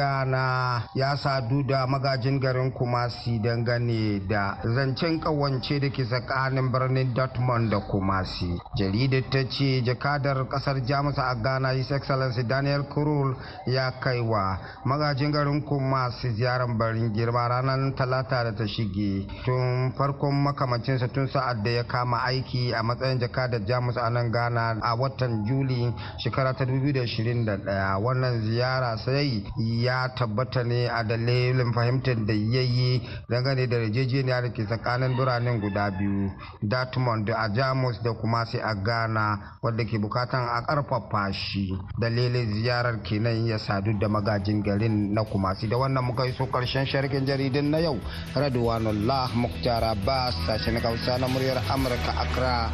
ya 0.95 1.15
sadu 1.15 1.63
da 1.67 1.85
magajin 1.85 2.39
garin 2.39 2.71
kumasi 2.71 3.39
dangane 3.39 4.19
da 4.27 4.57
zancen 4.63 5.19
kawance 5.21 5.79
da 5.79 5.87
ke 5.89 6.03
tsakanin 6.03 6.71
birnin 6.71 7.13
dortmund 7.13 7.69
da 7.69 7.79
kumasi. 7.79 8.57
Jaridar 8.75 9.21
ta 9.29 9.45
ce 9.47 9.83
jakadar 9.85 10.47
ƙasar 10.49 10.81
jamus 10.83 11.17
a 11.19 11.35
ghana 11.35 11.73
his 11.73 11.91
excellency 11.91 12.41
daniel 12.43 12.83
kurul 12.89 13.37
ya 13.67 13.91
kaiwa 14.01 14.57
magajin 14.83 15.31
garin 15.31 15.61
kumasi 15.61 16.33
ziyarar 16.33 16.75
barin 16.77 17.13
girma 17.13 17.47
ranar 17.47 17.93
talata 17.95 18.43
da 18.43 18.51
ta 18.51 18.65
shige. 18.65 19.27
Tun 19.45 19.93
farkon 19.95 20.33
makamancinsa 20.41 21.07
tun 21.13 21.27
sa'ad 21.27 21.63
da 21.63 21.69
ya 21.69 21.83
kama 21.83 22.17
aiki 22.25 22.73
a 22.73 22.81
matsayin 22.81 23.19
jakadar 23.19 23.61
jamus 23.63 23.95
a 23.95 24.09
nan 24.09 24.31
ghana 24.31 24.70
a 24.81 24.95
watan 24.95 25.43
juli 25.45 25.93
shekara 26.17 26.53
ta 26.53 26.65
2021 26.65 27.99
wannan 28.03 28.41
ziyara 28.41 28.97
sai 28.97 29.43
ya 29.83 30.09
tabbata 30.15 30.63
ne 30.63 30.87
a 30.87 31.03
dalilin 31.03 31.73
fahimtar 31.73 32.15
da 32.25 32.33
ya 32.33 32.61
yi 32.61 33.01
dangane 33.29 33.67
da 33.67 33.77
yarjejeniya 33.77 34.41
da 34.41 34.49
ke 34.51 34.63
tsakanin 34.65 35.15
biranen 35.17 35.59
guda 35.59 35.91
biyu 35.91 36.31
dortmund 36.61 37.29
a 37.29 37.49
jamus 37.49 38.01
da 38.03 38.13
kuma 38.13 38.45
sai 38.45 38.61
a 38.61 38.75
ghana 38.75 39.57
wadda 39.61 39.83
ke 39.85 39.97
bukatan 39.99 40.41
a 40.47 40.61
ƙarfafa 40.65 41.31
shi. 41.33 41.73
Dalilin 41.99 42.53
ziyarar 42.53 43.01
kenan 43.03 43.45
ya 43.47 43.57
sadu 43.57 43.93
da 43.99 44.07
magajin 44.07 44.63
garin 44.63 45.13
na 45.13 45.23
kumasi. 45.23 45.67
Da 45.69 45.77
wannan 45.77 46.03
muka 46.03 46.25
yi 46.25 46.33
so 46.33 46.45
ƙarshen 46.45 46.85
sharkin 46.85 47.25
jaridun 47.25 47.69
na 47.71 47.77
yau. 47.79 47.99
Radwanullah 48.35 49.29
muktar 49.35 49.83
abbas 49.83 50.35
sashen 50.47 50.77
hausa 50.81 51.17
na 51.17 51.27
muryar 51.27 51.61
amurka 51.69 52.11
accra 52.17 52.69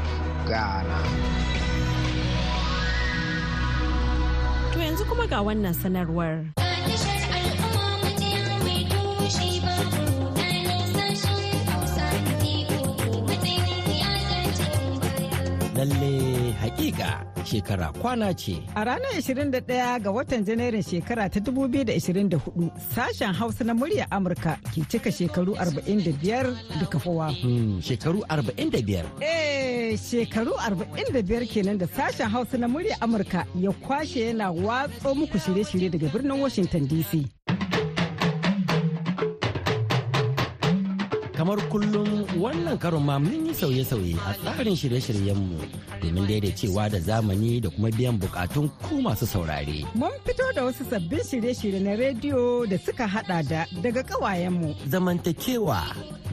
ghana. 0.48 1.87
Yanzu 4.98 5.14
kuma 5.14 5.30
ga 5.30 5.46
wannan 5.46 5.78
sanarwar. 5.78 6.42
Lalle 15.78 16.50
hakika 16.58 17.27
shekara 17.48 17.92
kwana 18.02 18.34
ce. 18.34 18.60
A 18.76 18.84
ranar 18.84 19.12
21 19.20 20.00
ga 20.04 20.12
watan 20.12 20.44
Janairun 20.46 20.82
shekara 20.84 21.30
ta 21.30 21.40
2024 21.40 22.72
sashen 22.94 23.34
Hausa 23.34 23.64
na 23.64 23.74
murya 23.74 24.08
Amurka 24.12 24.58
ke 24.74 24.84
cika 24.90 25.12
shekaru 25.12 25.56
45 25.56 26.80
da 26.80 26.86
kafowa. 26.86 27.32
Hmm, 27.32 27.80
shekaru 27.82 28.22
45. 28.30 29.06
Eh 29.22 29.96
shekaru 29.98 30.52
45 30.60 31.48
kenan 31.48 31.78
da 31.78 31.88
sashen 31.88 32.30
Hausa 32.30 32.58
na 32.58 32.68
murya 32.68 32.98
Amurka 33.02 33.46
ya 33.56 33.72
kwashe 33.72 34.28
yana 34.28 34.52
watso 34.52 35.16
muku 35.16 35.38
shirye-shirye 35.40 35.90
daga 35.90 36.08
birnin 36.10 36.42
Washington 36.42 36.88
DC. 36.88 37.26
kamar 41.38 41.62
kullum 41.70 42.17
wannan 42.38 42.78
karon 42.78 43.04
ma 43.04 43.18
mun 43.20 43.46
yi 43.50 43.54
sauye-sauye 43.54 44.14
a 44.30 44.32
tsarin 44.42 44.76
shirye-shiryenmu 44.76 45.58
domin 46.02 46.26
daidaicewa 46.30 46.90
da 46.94 47.00
zamani 47.00 47.62
da 47.64 47.70
kuma 47.70 47.90
biyan 47.90 48.18
bukatun 48.22 48.70
ku 48.86 49.02
masu 49.02 49.26
saurare. 49.26 49.82
Mun 49.96 50.14
fito 50.26 50.46
da 50.56 50.64
wasu 50.70 50.84
sabbin 50.90 51.20
shirye-shirye 51.26 51.80
na 51.82 51.96
rediyo 51.98 52.66
da 52.70 52.78
suka 52.78 53.08
hada 53.08 53.42
da 53.44 53.66
daga 53.82 54.04
kawayenmu. 54.04 54.76
Zamantakewa 54.88 55.82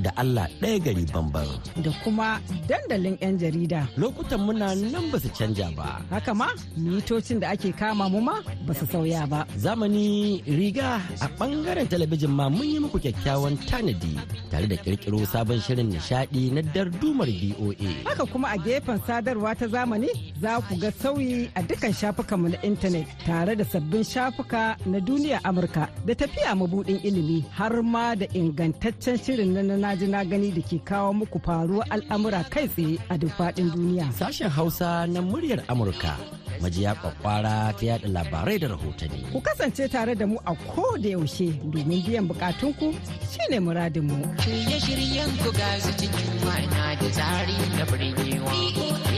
da 0.02 0.10
Allah 0.16 0.48
ɗaya 0.60 0.78
gari 0.84 1.04
bamban. 1.12 1.48
Da 1.82 1.90
kuma 2.04 2.40
dandalin 2.68 3.16
'yan 3.20 3.38
jarida. 3.38 3.88
Lokutan 3.96 4.40
muna 4.44 4.74
nan 4.74 5.08
ba 5.12 5.18
su 5.22 5.28
canja 5.32 5.70
ba. 5.76 6.02
Haka 6.10 6.34
ma 6.34 6.48
mitocin 6.76 7.40
da 7.40 7.48
ake 7.54 7.72
kama 7.72 8.08
mu 8.12 8.20
ma 8.20 8.36
ba 8.66 8.72
su 8.74 8.84
sauya 8.86 9.22
ba. 9.30 9.46
Zamani 9.56 10.42
riga 10.46 11.00
a 11.20 11.26
ɓangaren 11.38 11.86
talabijin 11.88 12.30
ma 12.38 12.48
mun 12.50 12.66
yi 12.72 12.78
muku 12.82 12.98
kyakkyawan 13.00 13.54
tanadi 13.68 14.12
tare 14.50 14.66
da 14.66 14.76
kirkiro 14.76 15.18
sabon 15.32 15.60
shirin 15.64 15.93
nishadi 15.94 16.50
na 16.54 16.62
dardumar 16.74 17.28
BOA. 17.40 17.90
Haka 18.04 18.24
kuma 18.32 18.48
a 18.54 18.58
gefen 18.58 18.98
sadarwa 19.06 19.54
ta 19.58 19.66
zamani 19.66 20.10
za 20.42 20.60
ku 20.66 20.74
ga 20.82 20.90
sauyi 20.90 21.50
a 21.54 21.62
dukkan 21.62 21.92
shafukanmu 22.00 22.48
na 22.52 22.58
intanet 22.68 23.06
tare 23.26 23.54
da 23.56 23.64
sabbin 23.64 24.04
shafuka 24.04 24.76
na 24.86 24.98
duniya 25.00 25.38
Amurka 25.44 25.88
da 26.06 26.14
tafiya 26.14 26.54
mabudin 26.54 27.00
ilimi 27.06 27.44
har 27.56 27.82
ma 27.82 28.14
da 28.14 28.26
ingantaccen 28.34 29.16
shirin 29.24 29.52
na 29.54 29.62
na 29.76 29.94
ji 29.96 30.06
na 30.06 30.24
gani 30.24 30.50
da 30.56 30.62
ke 30.62 30.78
kawo 30.84 31.12
muku 31.14 31.38
faruwar 31.46 31.86
al'amura 31.94 32.42
kai 32.50 32.66
tsaye 32.68 32.98
a 33.10 33.18
duk 33.18 33.30
faɗin 33.38 33.70
duniya. 33.74 34.06
Sashen 34.18 34.50
Hausa 34.50 35.06
na 35.06 35.20
muryar 35.22 35.60
Amurka 35.68 36.16
majiya 36.60 36.94
kwakwara 36.94 37.72
ta 37.78 37.86
yada 37.86 38.08
labarai 38.08 38.58
da 38.58 38.68
rahotanni. 38.68 39.20
Ku 39.32 39.40
kasance 39.40 39.88
tare 39.90 40.14
da 40.14 40.26
mu 40.26 40.36
a 40.46 40.54
ko 40.54 40.96
da 40.98 41.08
yaushe 41.08 41.52
domin 41.72 42.02
biyan 42.04 42.26
bukatunku 42.28 42.94
shine 43.32 43.60
muradinmu. 43.60 44.16
Shirye-shiryen 44.42 45.30
ku 45.42 45.50
ga 45.52 45.68
su 45.84 45.90
cikin 46.00 46.30
ma'ana 46.44 46.84
da 47.00 47.08
tsari 47.16 47.56
da 47.78 47.84
birgewa. 47.90 48.52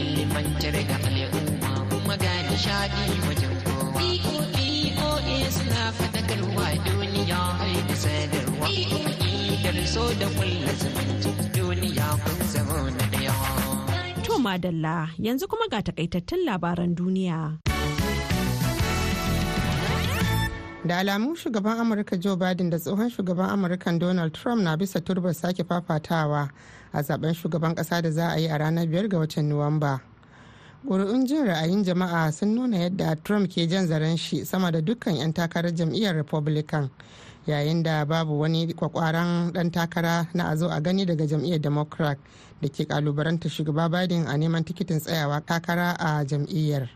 Ilimantar 0.01 0.77
da 0.91 0.97
al'umma 1.09 1.73
kuma 1.91 2.15
ga 2.23 2.33
nishadi 2.49 3.05
wajen 3.27 3.55
kowa. 3.65 4.03
BOA 4.97 5.37
suna 5.57 5.83
fadakarwa 5.99 6.67
duniya 6.87 7.41
har 7.59 7.75
da 7.89 7.95
sadarwa. 8.03 8.67
Idar 8.71 9.79
so 9.95 10.05
da 10.21 10.27
kulla 10.37 10.73
zumunci 10.81 11.31
duniya 11.57 12.09
kun 12.23 12.39
zama 12.53 12.79
na 12.97 13.05
ɗaya. 13.13 13.35
To 14.27 14.33
madalla 14.47 14.97
yanzu 15.27 15.45
kuma 15.51 15.67
ga 15.73 15.81
takaitattun 15.87 16.41
labaran 16.49 16.93
duniya. 16.99 17.39
Da 20.87 20.99
alamun 20.99 21.35
shugaban 21.37 21.79
amurka 21.81 22.17
joe 22.17 22.37
biden 22.37 22.71
da 22.71 22.79
tsohon 22.79 23.11
shugaban 23.11 23.51
amurkan 23.51 23.99
donald 23.99 24.33
trump 24.35 24.63
na 24.63 24.77
bisa 24.77 25.01
turbar 25.01 25.35
sake 25.35 25.65
fafatawa 25.65 26.49
a 26.93 27.03
zaɓen 27.03 27.35
shugaban 27.35 27.75
kasa 27.75 28.03
da 28.03 28.11
za 28.11 28.29
a 28.31 28.39
yi 28.39 28.47
a 28.49 28.59
ranar 28.59 28.87
biyar 28.87 29.09
ga 29.09 29.19
watan 29.19 29.49
nuwamba. 29.49 30.01
Ƙuri'un 30.87 31.27
jin 31.27 31.45
ra'ayin 31.47 31.83
jama'a 31.85 32.33
sun 32.33 32.55
nuna 32.55 32.77
yadda 32.79 33.17
trump 33.25 33.51
ke 33.51 33.67
jan 33.69 33.87
zaren 33.89 34.17
shi 34.17 34.45
sama 34.45 34.71
da 34.71 34.81
dukkan 34.81 35.17
'yan 35.17 35.33
takarar 35.33 35.75
jam'iyyar 35.75 36.15
republican 36.15 36.91
yayin 37.47 37.83
da 37.83 38.05
babu 38.05 38.39
wani 38.39 38.73
kwakwaran 38.75 39.53
dan 39.53 39.71
takara 39.71 40.29
na 40.35 40.51
a 40.51 40.57
zo 40.57 40.69
a 40.71 40.81
gani 40.81 41.05
daga 41.07 41.27
jam'iyyar 41.27 41.61
democrat 41.61 42.19
da 42.63 42.69
ke 42.69 42.87
kalubaranta 42.87 43.49
shugaba 43.51 43.89
biden 43.91 44.27
a 44.29 44.37
neman 44.39 44.65
tikitin 44.65 45.01
tsayawa 45.01 45.41
takara 45.45 45.97
a 45.99 46.25
jam'iyyar. 46.25 46.89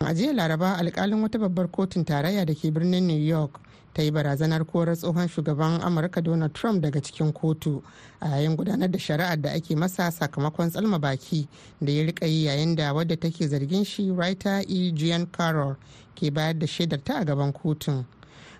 A 0.00 0.14
jiya 0.14 0.32
laraba 0.32 0.78
alkalin 0.78 1.22
wata 1.22 1.38
babbar 1.38 1.68
kotun 1.68 2.04
tarayya 2.04 2.44
da 2.46 2.54
ke 2.54 2.70
birnin 2.72 3.06
new 3.06 3.18
york 3.18 3.58
ta 3.94 4.02
yi 4.02 4.10
barazanar 4.10 4.64
korar 4.64 4.96
tsohon 4.96 5.28
shugaban 5.28 5.80
amurka 5.82 6.22
donald 6.22 6.54
trump 6.54 6.82
daga 6.82 7.00
cikin 7.00 7.32
kotu 7.32 7.82
a 8.20 8.28
yayin 8.28 8.56
gudanar 8.56 8.90
da 8.90 8.98
shari'ar 8.98 9.40
da 9.42 9.50
ake 9.52 9.74
masa 9.76 10.10
sakamakon 10.10 10.70
tsalma 10.70 10.98
baki 10.98 11.48
da 11.80 11.92
ya 11.92 12.04
riƙa 12.04 12.26
yi 12.26 12.44
yayin 12.44 12.76
da 12.76 12.92
wadda 12.94 13.16
take 13.16 13.48
zargin 13.48 13.84
shi 13.84 14.10
writer 14.10 14.62
e. 14.68 14.92
Jean 14.92 15.26
carroll 15.26 15.76
ke 16.14 16.30
bayar 16.32 16.58
da 16.58 16.66
shaidar 16.66 17.02
ta 17.04 17.18
a 17.20 17.24
gaban 17.24 17.52
kotun. 17.52 18.04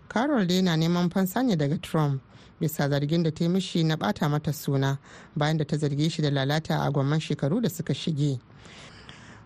Carroll 0.09 0.47
dai 0.47 0.61
na 0.63 0.75
neman 0.77 1.09
fansa 1.11 1.43
ne 1.45 1.55
daga 1.57 1.81
trump 1.81 2.21
bisa 2.61 2.89
zargin 2.91 3.23
da 3.23 3.31
ta 3.31 3.45
yi 3.45 3.49
mishi 3.51 3.85
na 3.85 3.97
bata 3.97 4.29
mata 4.29 4.53
suna 4.53 4.99
bayan 5.37 5.57
da 5.57 5.65
ta 5.65 5.77
zarge 5.77 6.11
shi 6.11 6.23
da 6.23 6.31
lalata 6.31 6.83
a 6.87 6.91
gwamman 6.91 7.21
shekaru 7.21 7.63
da 7.63 7.69
suka 7.69 7.95
shige. 7.95 8.41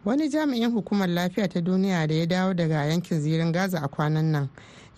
Wani 0.04 0.28
jami'in 0.28 0.70
hukumar 0.70 1.08
lafiya 1.08 1.48
ta 1.48 1.60
duniya 1.60 2.06
da 2.06 2.14
ya 2.14 2.26
dawo 2.26 2.54
daga 2.54 2.84
yankin 2.84 3.20
zirin 3.20 3.52
gaza 3.52 3.80
a 3.82 3.88
kwanan 3.88 4.24
nan 4.32 4.48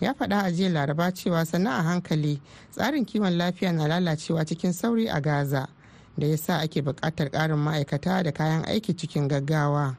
ya 0.01 0.13
faɗa 0.13 0.43
a 0.43 0.51
jiya 0.51 0.69
laraba 0.69 1.11
cewa 1.11 1.45
sana 1.45 1.77
a 1.77 1.83
hankali 1.83 2.41
tsarin 2.71 3.05
kiwon 3.05 3.37
lafiya 3.37 3.71
na 3.73 3.87
lalacewa 3.87 4.45
cikin 4.45 4.73
sauri 4.73 5.07
a 5.09 5.21
gaza 5.21 5.67
da 6.17 6.27
ya 6.27 6.37
sa 6.37 6.59
ake 6.59 6.81
buƙatar 6.81 7.29
ƙarin 7.31 7.57
ma'aikata 7.57 8.23
da 8.23 8.31
kayan 8.31 8.63
aiki 8.65 8.93
cikin 8.95 9.27
gaggawa. 9.27 9.95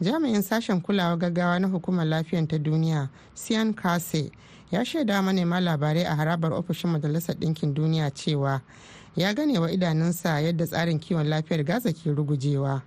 Jami'in 0.00 0.42
sashen 0.42 0.80
kulawa 0.82 1.16
gaggawa 1.16 1.58
na 1.60 1.68
hukumar 1.68 2.04
lafiyan 2.06 2.48
ta 2.48 2.58
duniya 2.58 3.08
sian 3.34 3.72
kase 3.74 4.30
ya 4.70 4.84
shaida 4.84 5.22
manema 5.22 5.60
labarai 5.60 6.04
a 6.04 6.14
harabar 6.16 6.52
ofishin 6.52 6.90
majalisar 6.90 7.36
ɗinkin 7.36 7.72
duniya 7.74 8.10
cewa 8.10 8.60
ya 9.16 9.32
gane 9.32 9.58
wa 9.58 9.70
idanunsa 9.70 10.40
yadda 10.42 10.66
tsarin 10.66 10.98
kiwon 10.98 11.28
lafiyar 11.28 11.64
gaza 11.64 11.92
ke 11.92 12.10
rugujewa. 12.10 12.82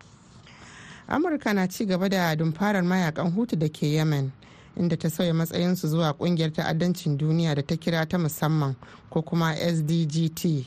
Amurka 1.07 1.53
na 1.53 1.67
ci 1.67 1.85
gaba 1.85 2.09
da 2.09 2.35
dumfarar 2.35 2.83
mayaƙan 2.83 3.31
hutu 3.35 3.55
da 3.55 3.67
ke 3.69 3.85
yemen 3.87 4.31
inda 4.77 4.97
ta 4.97 5.09
sauya 5.09 5.33
matsayinsu 5.33 5.87
zuwa 5.87 6.13
ƙungiyar 6.13 6.51
ta'addancin 6.53 7.17
duniya 7.17 7.55
da 7.55 7.61
ta 7.61 7.75
kira 7.75 8.05
ta 8.07 8.17
musamman 8.17 8.75
ko 9.09 9.21
kuma 9.21 9.53
sdgt 9.55 10.65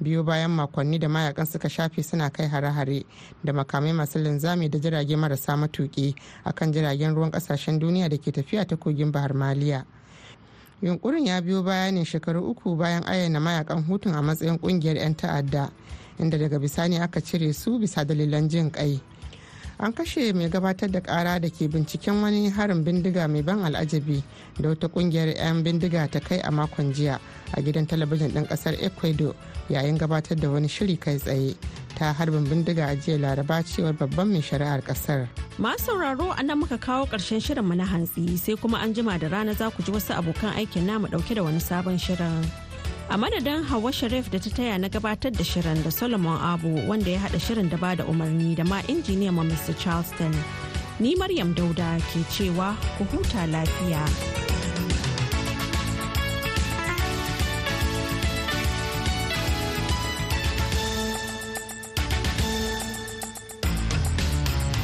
biyu 0.00 0.24
bayan 0.24 0.50
makonni 0.50 0.98
da 0.98 1.08
mayaƙan 1.08 1.46
suka 1.46 1.68
shafe 1.68 2.02
suna 2.02 2.30
kai 2.30 2.46
hare-hare 2.48 3.04
da 3.44 3.52
makamai 3.52 3.92
masu 3.92 4.18
linzami 4.18 4.68
da 4.68 4.78
jirage 4.78 5.16
marasa 5.16 5.56
matuki 5.56 6.14
akan 6.44 6.72
jiragen 6.72 7.14
ruwan 7.14 7.30
ƙasashen 7.30 7.78
duniya 7.78 8.08
da 8.08 8.16
ke 8.18 8.32
tafiya 8.32 8.66
ta 8.66 8.76
kogin 8.76 9.12
bahar 9.12 9.32
maliya. 9.34 9.84
Yunkurin 10.82 11.26
ya 11.26 11.40
biyo 11.40 11.62
baya 11.62 11.90
ne 11.92 12.04
shekaru 12.04 12.50
uku 12.50 12.76
bayan 12.76 13.02
ayyana 13.04 13.40
mayaƙan 13.40 13.84
hutun 13.88 14.14
a 14.14 14.22
matsayin 14.22 14.58
ƙungiyar 14.58 14.96
'yan 14.96 15.14
ta'adda 15.16 15.70
inda 16.18 16.38
daga 16.38 16.58
bisani 16.58 17.00
aka 17.00 17.20
cire 17.20 17.52
su 17.54 17.78
bisa 17.78 18.04
dalilan 18.04 18.48
jin 18.48 18.70
kai 18.70 19.00
an 19.78 19.92
kashe 19.92 20.32
mai 20.34 20.48
gabatar 20.48 20.90
da 20.90 21.00
kara 21.00 21.38
da 21.40 21.48
ke 21.48 21.68
binciken 21.68 22.22
wani 22.22 22.48
harin 22.50 22.82
bindiga 22.84 23.28
mai 23.28 23.42
ban 23.42 23.60
al'ajabi 23.64 24.22
da 24.60 24.68
wata 24.68 24.88
ƙungiyar 24.88 25.36
'yan 25.36 25.62
bindiga 25.62 26.08
ta 26.10 26.20
kai 26.20 26.40
a 26.40 26.50
makon 26.50 26.92
jiya 26.94 27.20
a 27.52 27.60
gidan 27.60 27.86
talabijin 27.86 28.32
ɗin 28.32 28.48
ƙasar 28.48 28.74
ecuador 28.80 29.34
yayin 29.68 29.98
gabatar 29.98 30.40
da 30.40 30.48
wani 30.50 30.68
shiri 30.68 30.96
kai 30.98 31.18
tsaye 31.18 31.54
ta 31.94 32.12
harbin 32.12 32.44
bindiga 32.48 32.88
a 32.88 32.96
jiya 32.96 33.18
laraba 33.20 33.60
cewar 33.62 33.92
babban 33.92 34.32
mai 34.32 34.40
shari'ar 34.40 34.80
ƙasar. 34.80 35.28
masu 35.58 35.84
sauraro 35.92 36.32
a 36.32 36.42
nan 36.42 36.58
muka 36.58 36.78
kawo 36.78 37.04
ƙarshen 37.06 37.40
shirinmu 37.40 37.76
na 37.76 37.84
hantsi 37.84 38.38
sai 38.38 38.56
kuma 38.56 38.78
an 38.80 38.94
jima 38.94 39.20
da 39.20 39.28
rana 39.28 39.52
za 39.54 39.70
ku 39.70 39.82
ji 39.82 39.92
wasu 39.92 40.16
abokan 40.16 40.56
aikin 40.56 40.86
namu 40.86 41.06
ɗauke 41.08 41.34
da 41.36 41.42
wani 41.44 41.60
sabon 41.60 42.00
shirin. 42.00 42.65
A 43.10 43.16
madadin 43.18 43.62
hawa 43.64 43.92
sharif 43.92 44.30
da 44.30 44.38
ta 44.38 44.50
taya 44.50 44.78
na 44.78 44.88
gabatar 44.88 45.32
da 45.32 45.44
shirin 45.44 45.82
da 45.84 45.90
solomon 45.90 46.38
abu 46.42 46.68
wanda 46.88 47.10
ya 47.10 47.18
hada 47.20 47.38
shirin 47.38 47.70
da 47.70 47.76
ba 47.76 47.94
da 47.96 48.04
umarni 48.04 48.54
da 48.56 48.64
ma 48.64 48.80
injiniyan 48.82 49.34
ma 49.34 49.42
mr 49.42 49.74
charleston 49.78 50.34
Ni 50.98 51.12
Maryam 51.14 51.52
Dauda 51.52 52.00
ke 52.08 52.24
cewa 52.32 52.72
ku 52.96 53.04
huta 53.12 53.44
lafiya. 53.52 54.00